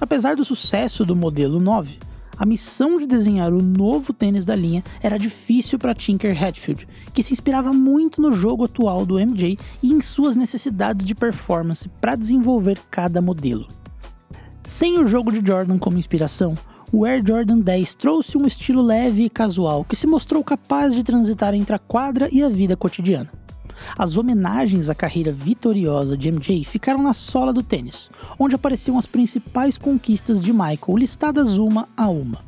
[0.00, 1.98] Apesar do sucesso do modelo 9,
[2.40, 7.22] a missão de desenhar o novo tênis da linha era difícil para Tinker Hatfield, que
[7.22, 12.16] se inspirava muito no jogo atual do MJ e em suas necessidades de performance para
[12.16, 13.68] desenvolver cada modelo.
[14.62, 16.56] Sem o jogo de Jordan como inspiração,
[16.90, 21.04] o Air Jordan 10 trouxe um estilo leve e casual que se mostrou capaz de
[21.04, 23.28] transitar entre a quadra e a vida cotidiana.
[23.96, 29.06] As homenagens à carreira vitoriosa de MJ ficaram na sola do tênis, onde apareciam as
[29.06, 32.44] principais conquistas de Michael listadas uma a uma.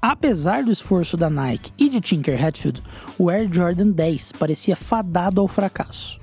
[0.00, 2.82] Apesar do esforço da Nike e de Tinker Hatfield,
[3.16, 6.18] o Air Jordan 10 parecia fadado ao fracasso.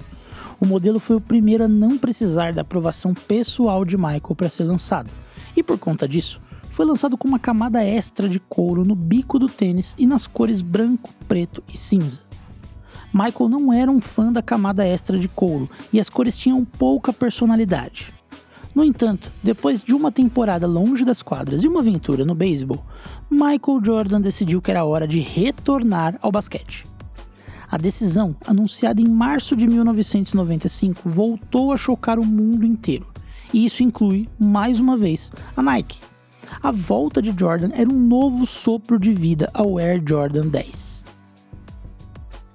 [0.59, 4.65] O modelo foi o primeiro a não precisar da aprovação pessoal de Michael para ser
[4.65, 5.09] lançado,
[5.55, 9.47] e por conta disso, foi lançado com uma camada extra de couro no bico do
[9.47, 12.28] tênis e nas cores branco, preto e cinza.
[13.13, 17.11] Michael não era um fã da camada extra de couro e as cores tinham pouca
[17.11, 18.13] personalidade.
[18.73, 22.85] No entanto, depois de uma temporada longe das quadras e uma aventura no beisebol,
[23.29, 26.85] Michael Jordan decidiu que era hora de retornar ao basquete.
[27.71, 33.07] A decisão, anunciada em março de 1995, voltou a chocar o mundo inteiro,
[33.53, 35.99] e isso inclui, mais uma vez, a Nike.
[36.61, 41.08] A volta de Jordan era um novo sopro de vida ao Air Jordan 10.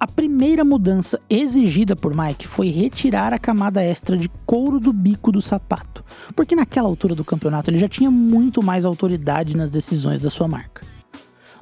[0.04, 5.32] A primeira mudança exigida por Mike foi retirar a camada extra de couro do bico
[5.32, 6.04] do sapato,
[6.36, 10.46] porque naquela altura do campeonato ele já tinha muito mais autoridade nas decisões da sua
[10.46, 10.86] marca.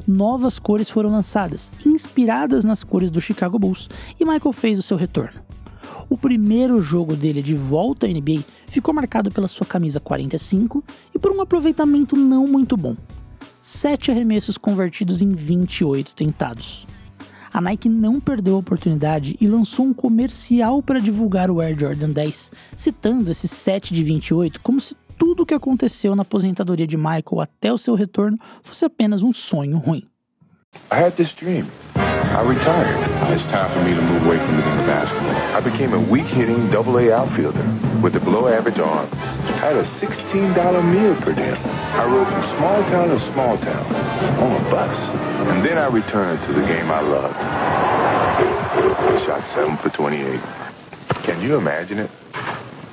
[0.04, 4.96] Novas cores foram lançadas, inspiradas nas cores do Chicago Bulls, e Michael fez o seu
[4.96, 5.40] retorno.
[6.10, 10.82] O primeiro jogo dele de volta à NBA ficou marcado pela sua camisa 45
[11.14, 12.96] e por um aproveitamento não muito bom.
[13.60, 16.84] Sete arremessos convertidos em 28 tentados
[17.52, 22.10] a Nike não perdeu a oportunidade e lançou um comercial para divulgar o Air Jordan
[22.10, 26.96] 10, citando esse 7 de 28 como se tudo o que aconteceu na aposentadoria de
[26.96, 30.02] Michael até o seu retorno fosse apenas um sonho ruim.
[30.92, 31.72] I had this dream.
[31.94, 33.32] I retired.
[33.32, 35.56] It's time for me to move away from the game of basketball.
[35.56, 37.64] I became a weak-hitting double-A outfielder
[38.02, 39.08] with a below-average arm.
[39.14, 41.52] I had a $16 meal per day.
[41.52, 43.94] I rode from small town to small town
[44.42, 44.98] on a bus.
[45.48, 47.36] And then I returned to the game I loved.
[47.38, 50.40] I shot 7 for 28.
[51.22, 52.10] Can you imagine it?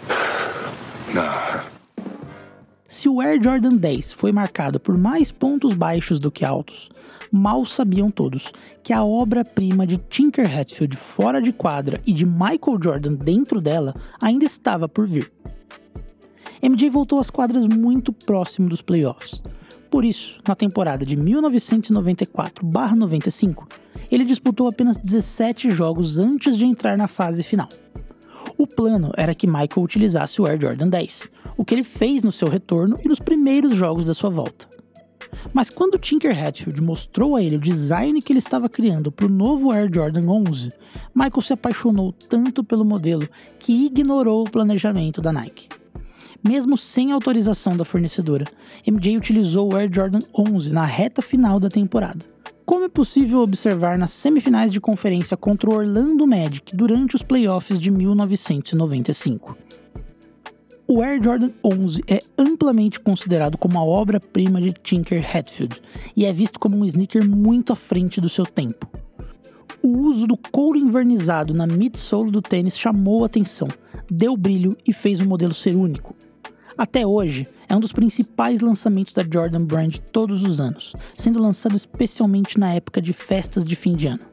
[1.14, 1.66] Nah.
[2.90, 6.90] Se o Air Jordan 10 foi marcado por mais pontos baixos do que altos,
[7.32, 12.80] mal sabiam todos que a obra-prima de Tinker Hatfield fora de quadra e de Michael
[12.84, 15.32] Jordan dentro dela ainda estava por vir.
[16.64, 19.44] MJ voltou às quadras muito próximo dos playoffs.
[19.92, 23.68] Por isso, na temporada de 1994-95,
[24.12, 27.70] ele disputou apenas 17 jogos antes de entrar na fase final.
[28.58, 32.32] O plano era que Michael utilizasse o Air Jordan 10, o que ele fez no
[32.32, 34.66] seu retorno e nos primeiros jogos da sua volta.
[35.54, 39.30] Mas quando Tinker Hatfield mostrou a ele o design que ele estava criando para o
[39.30, 40.70] novo Air Jordan 11,
[41.14, 43.28] Michael se apaixonou tanto pelo modelo
[43.60, 45.68] que ignorou o planejamento da Nike.
[46.42, 48.46] Mesmo sem autorização da fornecedora,
[48.88, 52.26] MJ utilizou o Air Jordan 11 na reta final da temporada.
[52.66, 57.78] Como é possível observar nas semifinais de conferência contra o Orlando Magic durante os playoffs
[57.78, 59.69] de 1995.
[60.92, 65.80] O Air Jordan 11 é amplamente considerado como a obra-prima de Tinker Hatfield
[66.16, 68.90] e é visto como um sneaker muito à frente do seu tempo.
[69.84, 73.68] O uso do couro invernizado na midsole do tênis chamou atenção,
[74.10, 76.16] deu brilho e fez o modelo ser único.
[76.76, 81.76] Até hoje, é um dos principais lançamentos da Jordan Brand todos os anos, sendo lançado
[81.76, 84.24] especialmente na época de festas de fim de ano.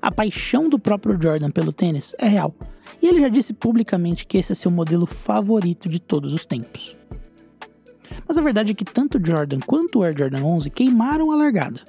[0.00, 2.54] A paixão do próprio Jordan pelo tênis é real,
[3.00, 6.96] e ele já disse publicamente que esse é seu modelo favorito de todos os tempos.
[8.26, 11.80] Mas a verdade é que tanto Jordan quanto o Air Jordan 11 queimaram a largada.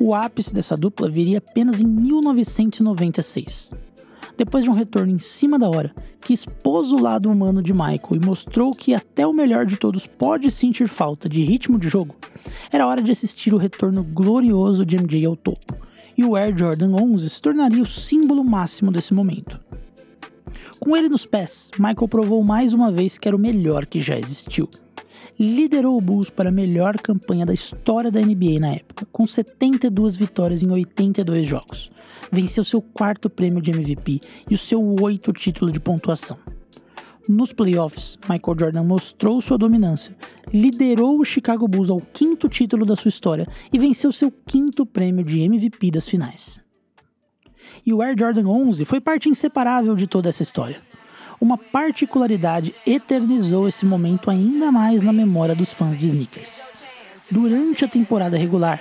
[0.00, 3.70] O ápice dessa dupla viria apenas em 1996.
[4.36, 8.16] Depois de um retorno em cima da hora, que expôs o lado humano de Michael
[8.16, 12.16] e mostrou que até o melhor de todos pode sentir falta de ritmo de jogo,
[12.70, 15.76] era hora de assistir o retorno glorioso de MJ ao topo,
[16.16, 19.60] e o Air Jordan 11 se tornaria o símbolo máximo desse momento.
[20.78, 24.18] Com ele nos pés, Michael provou mais uma vez que era o melhor que já
[24.18, 24.68] existiu.
[25.38, 30.16] Liderou o Bulls para a melhor campanha da história da NBA na época, com 72
[30.16, 31.90] vitórias em 82 jogos.
[32.30, 36.36] Venceu seu quarto prêmio de MVP e o seu oito título de pontuação.
[37.28, 40.16] Nos playoffs, Michael Jordan mostrou sua dominância,
[40.52, 45.24] liderou o Chicago Bulls ao quinto título da sua história e venceu seu quinto prêmio
[45.24, 46.60] de MVP das finais
[47.84, 50.80] e o Air Jordan 11 foi parte inseparável de toda essa história.
[51.40, 56.62] uma particularidade eternizou esse momento ainda mais na memória dos fãs de sneakers.
[57.28, 58.80] Durante a temporada regular,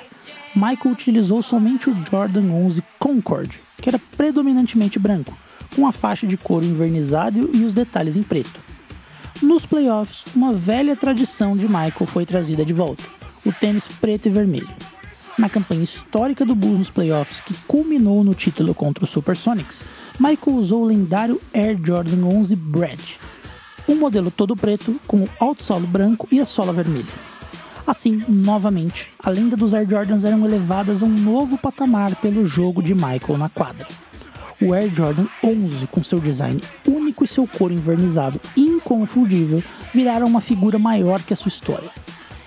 [0.56, 5.36] Michael utilizou somente o Jordan 11 Concorde, que era predominantemente branco,
[5.76, 8.60] com a faixa de couro invernizado e os detalhes em preto.
[9.42, 13.04] Nos playoffs, uma velha tradição de Michael foi trazida de volta:
[13.46, 14.70] o tênis preto e vermelho.
[15.38, 19.86] Na campanha histórica do Bulls nos playoffs, que culminou no título contra os Supersonics,
[20.20, 23.00] Michael usou o lendário Air Jordan 11 Brad,
[23.88, 27.14] um modelo todo preto com o alto solo branco e a sola vermelha.
[27.88, 32.84] Assim, novamente, a lenda dos Air Jordans eram elevadas a um novo patamar pelo jogo
[32.84, 33.88] de Michael na quadra.
[34.62, 39.64] O Air Jordan 11, com seu design único e seu couro invernizado inconfundível,
[39.94, 41.90] viraram uma figura maior que a sua história.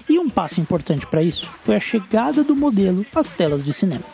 [0.08, 4.04] E um passo importante para isso foi a chegada do modelo às telas de cinema.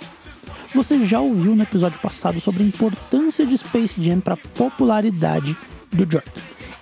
[0.75, 5.57] Você já ouviu no episódio passado sobre a importância de Space Jam para a popularidade
[5.91, 6.31] do Jordan.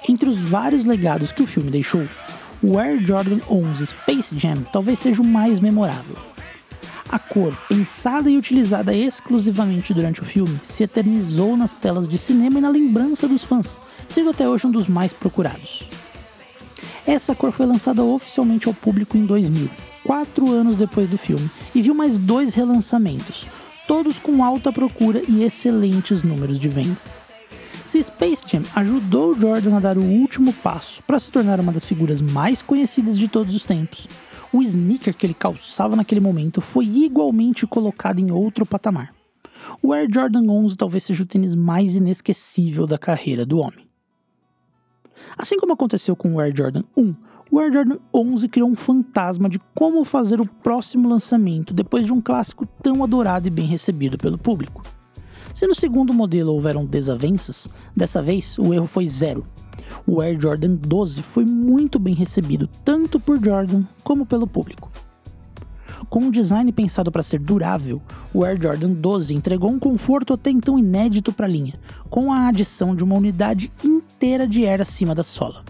[0.06, 2.06] Entre os vários legados que o filme deixou,
[2.62, 6.16] o Air Jordan 11 Space Jam talvez seja o mais memorável.
[7.09, 12.59] A cor, pensada e utilizada exclusivamente durante o filme, se eternizou nas telas de cinema
[12.59, 15.88] e na lembrança dos fãs, sendo até hoje um dos mais procurados.
[17.09, 19.70] Essa cor foi lançada oficialmente ao público em 2000,
[20.04, 23.46] quatro anos depois do filme, e viu mais dois relançamentos,
[23.86, 26.98] todos com alta procura e excelentes números de venda.
[27.86, 31.86] Se Space Jam ajudou Jordan a dar o último passo para se tornar uma das
[31.86, 34.06] figuras mais conhecidas de todos os tempos,
[34.52, 39.14] o sneaker que ele calçava naquele momento foi igualmente colocado em outro patamar.
[39.82, 43.88] O Air Jordan 11 talvez seja o tênis mais inesquecível da carreira do homem.
[45.36, 47.14] Assim como aconteceu com o Air Jordan 1,
[47.50, 52.12] o Air Jordan 11 criou um fantasma de como fazer o próximo lançamento depois de
[52.12, 54.82] um clássico tão adorado e bem recebido pelo público.
[55.54, 59.46] Se no segundo modelo houveram desavenças, dessa vez o erro foi zero.
[60.06, 64.90] O Air Jordan 12 foi muito bem recebido tanto por Jordan como pelo público.
[66.09, 68.01] Com um design pensado para ser durável,
[68.32, 71.74] o Air Jordan 12 entregou um conforto até então inédito para a linha,
[72.09, 75.64] com a adição de uma unidade inteira de air acima da sola.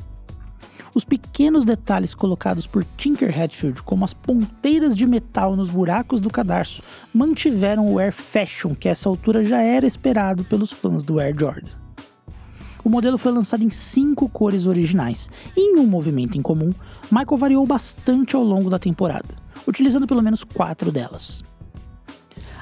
[0.95, 6.31] Os pequenos detalhes colocados por Tinker Hatfield, como as ponteiras de metal nos buracos do
[6.31, 11.21] cadarço, mantiveram o Air Fashion que a essa altura já era esperado pelos fãs do
[11.21, 11.71] Air Jordan.
[12.85, 16.73] O modelo foi lançado em cinco cores originais, e em um movimento em comum,
[17.11, 19.29] Michael variou bastante ao longo da temporada,
[19.67, 21.43] utilizando pelo menos quatro delas.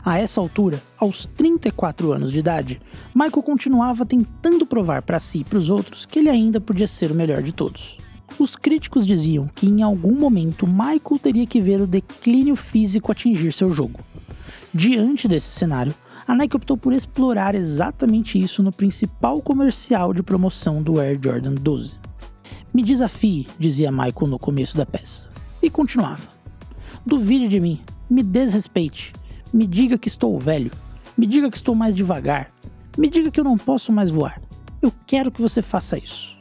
[0.04, 2.80] A essa altura, aos 34 anos de idade,
[3.12, 7.10] Michael continuava tentando provar para si e para os outros que ele ainda podia ser
[7.10, 7.96] o melhor de todos.
[8.38, 13.52] Os críticos diziam que em algum momento Michael teria que ver o declínio físico atingir
[13.52, 13.98] seu jogo.
[14.72, 15.94] Diante desse cenário,
[16.24, 21.54] a Nike optou por explorar exatamente isso no principal comercial de promoção do Air Jordan
[21.54, 21.94] 12.
[22.72, 25.28] Me desafie, dizia Michael no começo da peça.
[25.62, 26.35] E continuava.
[27.06, 27.80] Duvide de mim,
[28.10, 29.12] me desrespeite,
[29.54, 30.72] me diga que estou velho,
[31.16, 32.50] me diga que estou mais devagar,
[32.98, 34.42] me diga que eu não posso mais voar.
[34.82, 36.36] Eu quero que você faça isso.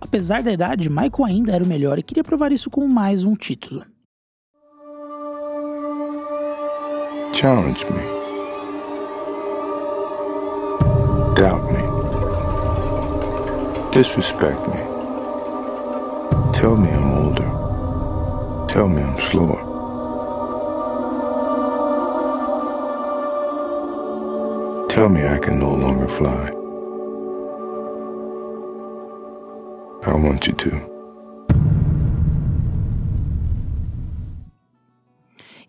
[0.00, 3.34] Apesar da idade, Michael ainda era o melhor e queria provar isso com mais um
[3.34, 3.84] título.
[7.32, 8.02] Challenge me.
[11.34, 11.82] Doubt me.
[13.90, 14.86] Disrespect me.
[16.52, 17.50] Tell me I'm older.
[18.68, 19.75] Tell me I'm slower.
[24.96, 26.50] Tell me I can no longer fly.
[30.06, 30.70] I want you to.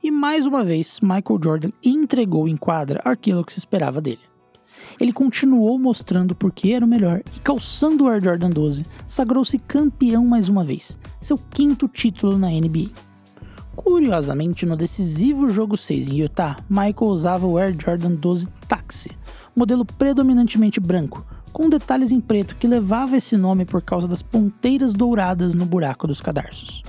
[0.01, 4.21] E mais uma vez, Michael Jordan entregou em quadra aquilo que se esperava dele.
[4.97, 9.59] Ele continuou mostrando por que era o melhor e, calçando o Air Jordan 12, sagrou-se
[9.59, 12.91] campeão mais uma vez, seu quinto título na NBA.
[13.87, 19.11] Curiosamente, no decisivo jogo 6 em Utah, Michael usava o Air Jordan 12 Taxi,
[19.55, 24.93] modelo predominantemente branco, com detalhes em preto que levava esse nome por causa das ponteiras
[24.93, 26.83] douradas no buraco dos cadarços.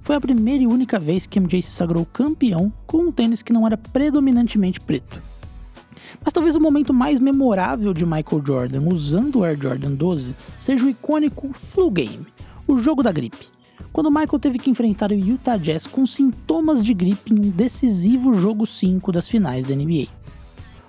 [0.00, 3.52] Foi a primeira e única vez que MJ se sagrou campeão com um tênis que
[3.52, 5.20] não era predominantemente preto.
[6.24, 10.86] Mas talvez o momento mais memorável de Michael Jordan usando o Air Jordan 12 seja
[10.86, 12.24] o icônico Flu Game,
[12.68, 13.48] o jogo da gripe,
[13.92, 18.34] quando Michael teve que enfrentar o Utah Jazz com sintomas de gripe em um decisivo
[18.34, 20.06] jogo 5 das finais da NBA.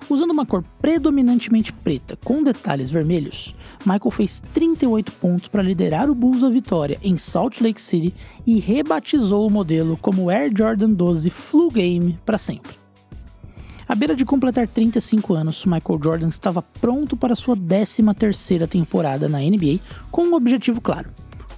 [0.10, 3.54] Usando uma cor predominantemente preta com detalhes vermelhos,
[3.86, 8.14] Michael fez 38 pontos para liderar o Bulls à vitória em Salt Lake City
[8.46, 12.78] e rebatizou o modelo como Air Jordan 12 Flu Game para sempre.
[13.86, 19.40] À beira de completar 35 anos, Michael Jordan estava pronto para sua 13ª temporada na
[19.40, 19.80] NBA
[20.12, 21.10] com um objetivo claro: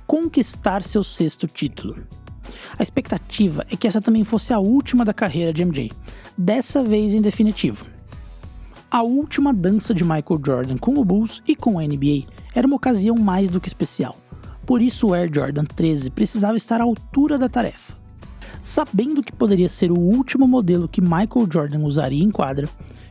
[0.10, 1.95] conquistar seu sexto título.
[2.80, 5.91] A expectativa é que essa também fosse a última da carreira de MJ,
[6.36, 7.86] dessa vez em definitivo.
[8.89, 12.24] A última dança de Michael Jordan com o Bulls e com a NBA
[12.55, 14.18] era uma ocasião mais do que especial.
[14.66, 17.93] Por isso o Air Jordan 13 precisava estar à altura da tarefa.
[18.60, 22.68] Sabendo que poderia ser o último modelo que Michael Jordan usaria em quadra,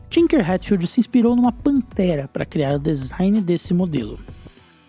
[0.09, 4.19] Tinker Hatfield se inspirou numa pantera para criar o design desse modelo.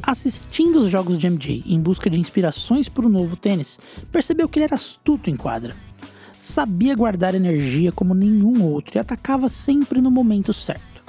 [0.03, 3.79] Assistindo os jogos de MJ em busca de inspirações para o novo tênis,
[4.11, 5.77] percebeu que ele era astuto em quadra.
[6.39, 11.03] Sabia guardar energia como nenhum outro e atacava sempre no momento certo.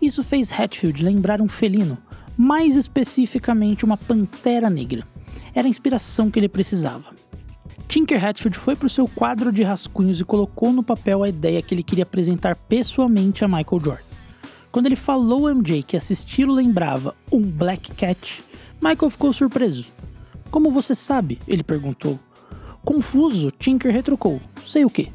[0.00, 1.96] Isso fez Hatfield lembrar um felino,
[2.36, 5.06] mais especificamente uma pantera negra.
[5.54, 7.14] Era a inspiração que ele precisava.
[7.88, 11.60] Tinker Hatfield foi para o seu quadro de rascunhos e colocou no papel a ideia
[11.60, 14.09] que ele queria apresentar pessoalmente a Michael Jordan.
[14.72, 18.42] Quando ele falou ao MJ que assisti-lo lembrava um Black Cat,
[18.80, 19.86] Michael ficou surpreso.
[20.48, 21.40] Como você sabe?
[21.46, 22.18] ele perguntou.
[22.84, 25.12] Confuso, Tinker retrucou: Sei o que?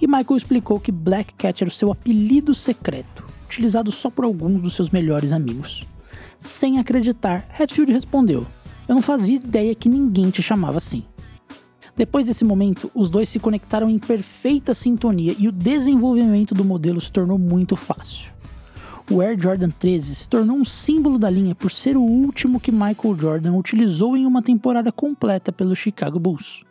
[0.00, 4.60] E Michael explicou que Black Cat era o seu apelido secreto, utilizado só por alguns
[4.60, 5.86] dos seus melhores amigos.
[6.38, 8.46] Sem acreditar, Hatfield respondeu:
[8.86, 11.04] Eu não fazia ideia que ninguém te chamava assim.
[11.96, 17.00] Depois desse momento, os dois se conectaram em perfeita sintonia e o desenvolvimento do modelo
[17.00, 18.30] se tornou muito fácil.
[19.12, 22.70] O Air Jordan 13 se tornou um símbolo da linha por ser o último que
[22.70, 26.62] Michael Jordan utilizou em uma temporada completa pelo Chicago Bulls.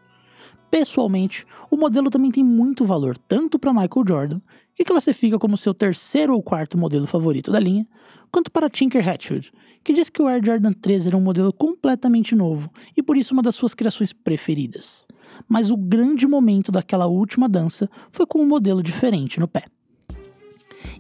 [0.72, 4.42] Pessoalmente, o modelo também tem muito valor tanto para Michael Jordan,
[4.74, 7.86] que classifica como seu terceiro ou quarto modelo favorito da linha,
[8.32, 9.52] quanto para Tinker Hatfield,
[9.84, 13.34] que diz que o Air Jordan 13 era um modelo completamente novo e por isso
[13.34, 15.06] uma das suas criações preferidas
[15.48, 19.66] mas o grande momento daquela última dança foi com um modelo diferente no pé.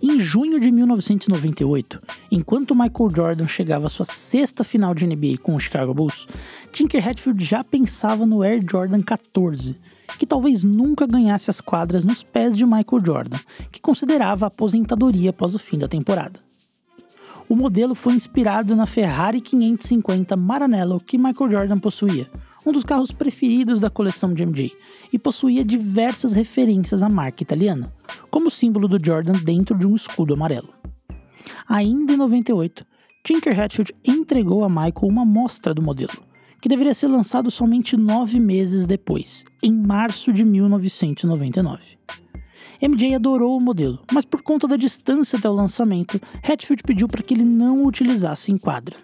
[0.02, 2.02] Em junho de 1998,
[2.32, 6.28] enquanto Michael Jordan chegava à sua sexta final de NBA com o Chicago Bulls,
[6.72, 9.76] Tinker Hatfield já pensava no Air Jordan 14,
[10.18, 13.38] que talvez nunca ganhasse as quadras nos pés de Michael Jordan,
[13.72, 16.40] que considerava aposentadoria após o fim da temporada.
[17.48, 22.30] O modelo foi inspirado na Ferrari 550 Maranello que Michael Jordan possuía,
[22.66, 24.72] um dos carros preferidos da coleção de MJ,
[25.12, 27.93] e possuía diversas referências à marca italiana,
[28.30, 30.74] como símbolo do Jordan dentro de um escudo amarelo.
[31.68, 32.86] Ainda em 98,
[33.24, 36.24] Tinker Hatfield entregou a Michael uma amostra do modelo,
[36.62, 41.97] que deveria ser lançado somente nove meses depois, em março de 1999.
[42.82, 47.22] MJ adorou o modelo, mas por conta da distância até o lançamento, Hatfield pediu para
[47.22, 48.95] que ele não o utilizasse em quadra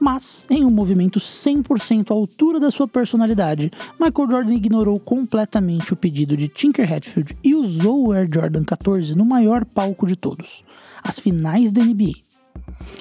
[0.00, 3.70] mas, em um movimento 100% à altura da sua personalidade,
[4.00, 9.14] Michael Jordan ignorou completamente o pedido de Tinker Hatfield e usou o Air Jordan 14
[9.14, 10.64] no maior palco de todos,
[11.04, 12.14] as finais da NBA.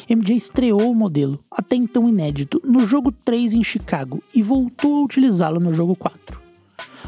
[0.09, 5.03] MJ estreou o modelo, até então inédito, no jogo 3 em Chicago e voltou a
[5.03, 6.41] utilizá-lo no jogo 4.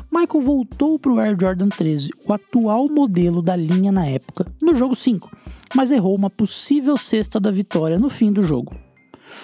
[0.10, 4.74] Michael voltou para o Air Jordan 13, o atual modelo da linha na época, no
[4.74, 5.30] jogo 5,
[5.76, 8.74] mas errou uma possível cesta da vitória no fim do jogo.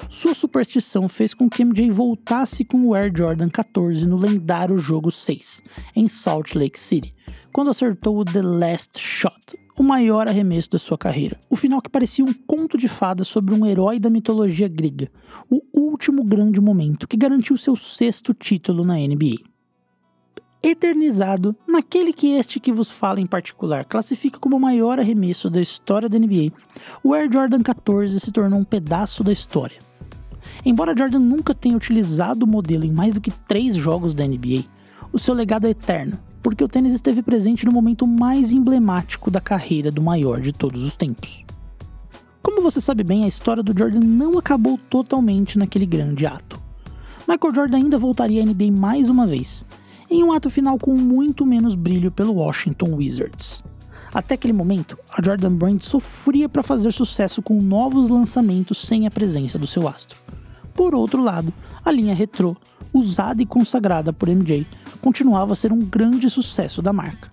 [0.09, 5.11] Sua superstição fez com que MJ voltasse com o Air Jordan 14 no lendário jogo
[5.11, 5.63] 6,
[5.95, 7.13] em Salt Lake City,
[7.51, 11.39] quando acertou o The Last Shot, o maior arremesso da sua carreira.
[11.49, 15.09] O final que parecia um conto de fadas sobre um herói da mitologia grega,
[15.49, 19.56] o último grande momento que garantiu seu sexto título na NBA
[20.69, 25.61] eternizado naquele que este que vos fala em particular classifica como o maior arremesso da
[25.61, 26.51] história da NBA,
[27.03, 29.77] o Air Jordan 14 se tornou um pedaço da história.
[30.65, 34.65] Embora Jordan nunca tenha utilizado o modelo em mais do que três jogos da NBA,
[35.13, 39.39] o seu legado é eterno, porque o tênis esteve presente no momento mais emblemático da
[39.39, 41.45] carreira do maior de todos os tempos.
[42.41, 46.61] Como você sabe bem, a história do Jordan não acabou totalmente naquele grande ato.
[47.27, 49.65] Michael Jordan ainda voltaria à NBA mais uma vez,
[50.09, 53.63] em um ato final com muito menos brilho pelo Washington Wizards.
[54.13, 59.11] Até aquele momento, a Jordan Brand sofria para fazer sucesso com novos lançamentos sem a
[59.11, 60.19] presença do seu astro.
[60.73, 61.53] Por outro lado,
[61.83, 62.55] a linha retrô,
[62.93, 64.65] usada e consagrada por MJ,
[65.01, 67.31] continuava a ser um grande sucesso da marca.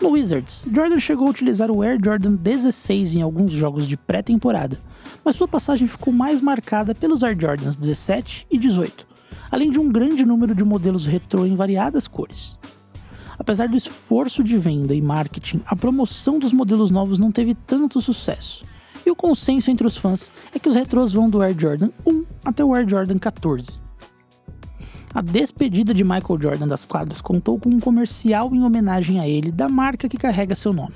[0.00, 4.78] No Wizards, Jordan chegou a utilizar o Air Jordan 16 em alguns jogos de pré-temporada,
[5.24, 9.06] mas sua passagem ficou mais marcada pelos Air Jordans 17 e 18,
[9.52, 12.58] além de um grande número de modelos retrô em variadas cores.
[13.38, 18.00] Apesar do esforço de venda e marketing, a promoção dos modelos novos não teve tanto
[18.00, 18.64] sucesso.
[19.04, 22.24] E o consenso entre os fãs é que os retrôs vão do Air Jordan 1
[22.44, 23.78] até o Air Jordan 14.
[25.14, 29.52] A despedida de Michael Jordan das quadras contou com um comercial em homenagem a ele
[29.52, 30.94] da marca que carrega seu nome.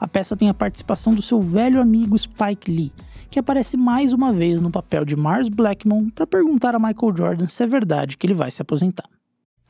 [0.00, 2.92] A peça tem a participação do seu velho amigo Spike Lee,
[3.30, 7.48] que aparece mais uma vez no papel de Mars Blackmon para perguntar a Michael Jordan
[7.48, 9.08] se é verdade que ele vai se aposentar.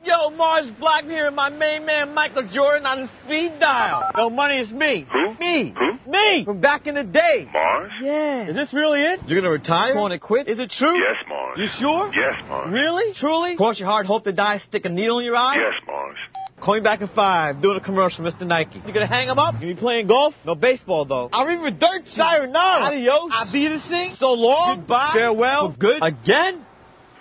[0.08, 4.10] Yo, Mars Blackman here, my main man Michael Jordan on the speed dial.
[4.16, 5.06] No money, it's me.
[5.12, 5.34] Who?
[5.34, 5.74] Me.
[5.78, 6.10] Who?
[6.10, 6.46] Me.
[6.46, 7.46] From back in the day.
[7.52, 7.92] Mars?
[8.00, 8.48] Yeah.
[8.48, 9.20] Is this really it?
[9.26, 9.92] You're gonna retire?
[9.92, 10.48] Going to quit?
[10.48, 10.96] Is it true?
[10.96, 11.58] Yes, Mars.
[11.58, 12.10] You sure?
[12.16, 12.72] Yes, Mars.
[12.72, 13.12] Really?
[13.12, 13.56] Truly?
[13.58, 15.56] Cross your heart, hope to die, stick a needle in your eye?
[15.56, 16.16] Yes, Mars.
[16.58, 18.46] Call me back in five, doing a commercial, Mr.
[18.46, 18.80] Nike.
[18.86, 19.60] You gonna hang him up?
[19.60, 20.32] You be playing golf?
[20.46, 21.28] No baseball, though.
[21.34, 22.08] I'll read with dirt.
[22.08, 22.84] Sayonara.
[22.84, 23.30] Adios.
[23.30, 24.14] I'll be the sing.
[24.18, 24.78] So long.
[24.78, 25.10] Goodbye.
[25.12, 25.72] Farewell.
[25.72, 25.98] For good.
[26.02, 26.64] Again?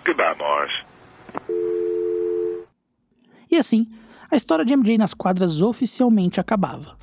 [0.06, 0.70] Goodbye, Mars.
[3.50, 3.86] E assim,
[4.30, 6.96] a história de MJ nas quadras oficialmente acabava.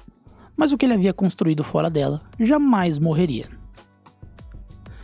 [0.56, 3.48] Mas o que ele havia construído fora dela jamais morreria.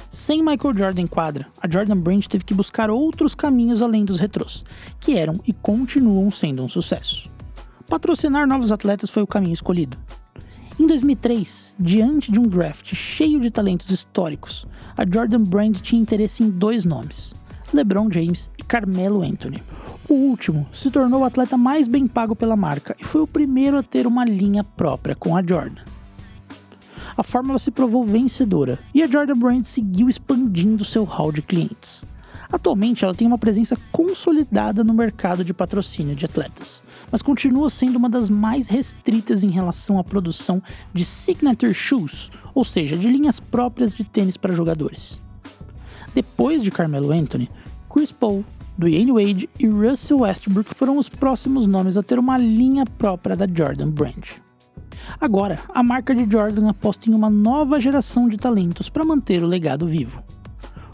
[0.07, 4.19] Sem Michael Jordan em quadra, a Jordan Brand teve que buscar outros caminhos além dos
[4.19, 4.63] retrôs,
[4.99, 7.31] que eram e continuam sendo um sucesso.
[7.89, 9.97] Patrocinar novos atletas foi o caminho escolhido.
[10.77, 14.67] Em 2003, diante de um draft cheio de talentos históricos,
[14.97, 17.33] a Jordan Brand tinha interesse em dois nomes:
[17.73, 19.63] LeBron James e Carmelo Anthony.
[20.09, 23.77] O último se tornou o atleta mais bem pago pela marca e foi o primeiro
[23.77, 25.83] a ter uma linha própria com a Jordan.
[27.15, 32.03] A fórmula se provou vencedora e a Jordan Brand seguiu expandindo seu hall de clientes.
[32.51, 37.95] Atualmente, ela tem uma presença consolidada no mercado de patrocínio de atletas, mas continua sendo
[37.95, 40.61] uma das mais restritas em relação à produção
[40.93, 45.21] de signature shoes, ou seja, de linhas próprias de tênis para jogadores.
[46.13, 47.49] Depois de Carmelo Anthony,
[47.89, 48.43] Chris Paul,
[48.77, 53.47] Dwayne Wade e Russell Westbrook foram os próximos nomes a ter uma linha própria da
[53.47, 54.39] Jordan Brand.
[55.19, 59.47] Agora, a marca de Jordan aposta em uma nova geração de talentos para manter o
[59.47, 60.23] legado vivo.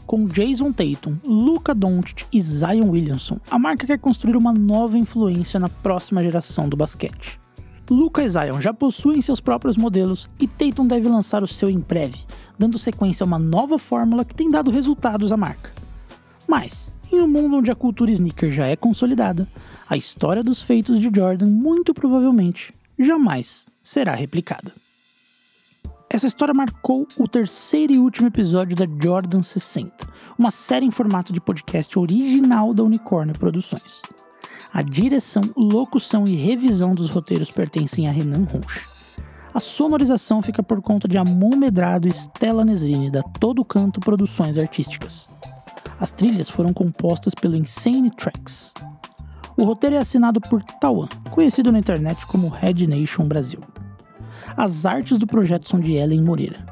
[0.05, 5.59] Com Jason Tatum, Luka Doncic e Zion Williamson, a marca quer construir uma nova influência
[5.59, 7.39] na próxima geração do basquete.
[7.89, 11.79] Luka e Zion já possuem seus próprios modelos e Tatum deve lançar o seu em
[11.79, 12.19] breve,
[12.59, 15.71] dando sequência a uma nova fórmula que tem dado resultados à marca.
[16.47, 19.47] Mas, em um mundo onde a cultura sneaker já é consolidada,
[19.89, 24.73] a história dos feitos de Jordan muito provavelmente jamais será replicada.
[26.09, 30.07] Essa história marcou o terceiro e último episódio da Jordan 60,
[30.37, 34.01] uma série em formato de podcast original da Unicórnio Produções.
[34.73, 38.85] A direção, locução e revisão dos roteiros pertencem a Renan Ronch.
[39.53, 44.57] A sonorização fica por conta de Amon Medrado e Stella Nesrini, da Todo Canto Produções
[44.57, 45.27] Artísticas.
[45.99, 48.73] As trilhas foram compostas pelo Insane Tracks.
[49.57, 53.61] O roteiro é assinado por Tawan, conhecido na internet como Red Nation Brasil.
[54.55, 56.63] As artes do projeto são de Ellen Moreira.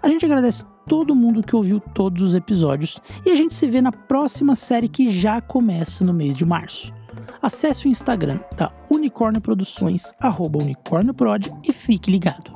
[0.00, 3.82] A gente agradece todo mundo que ouviu todos os episódios e a gente se vê
[3.82, 6.92] na próxima série que já começa no mês de março.
[7.44, 12.53] Acesse o Instagram da Unicórnio Produções, arroba unicórnioprod e fique ligado.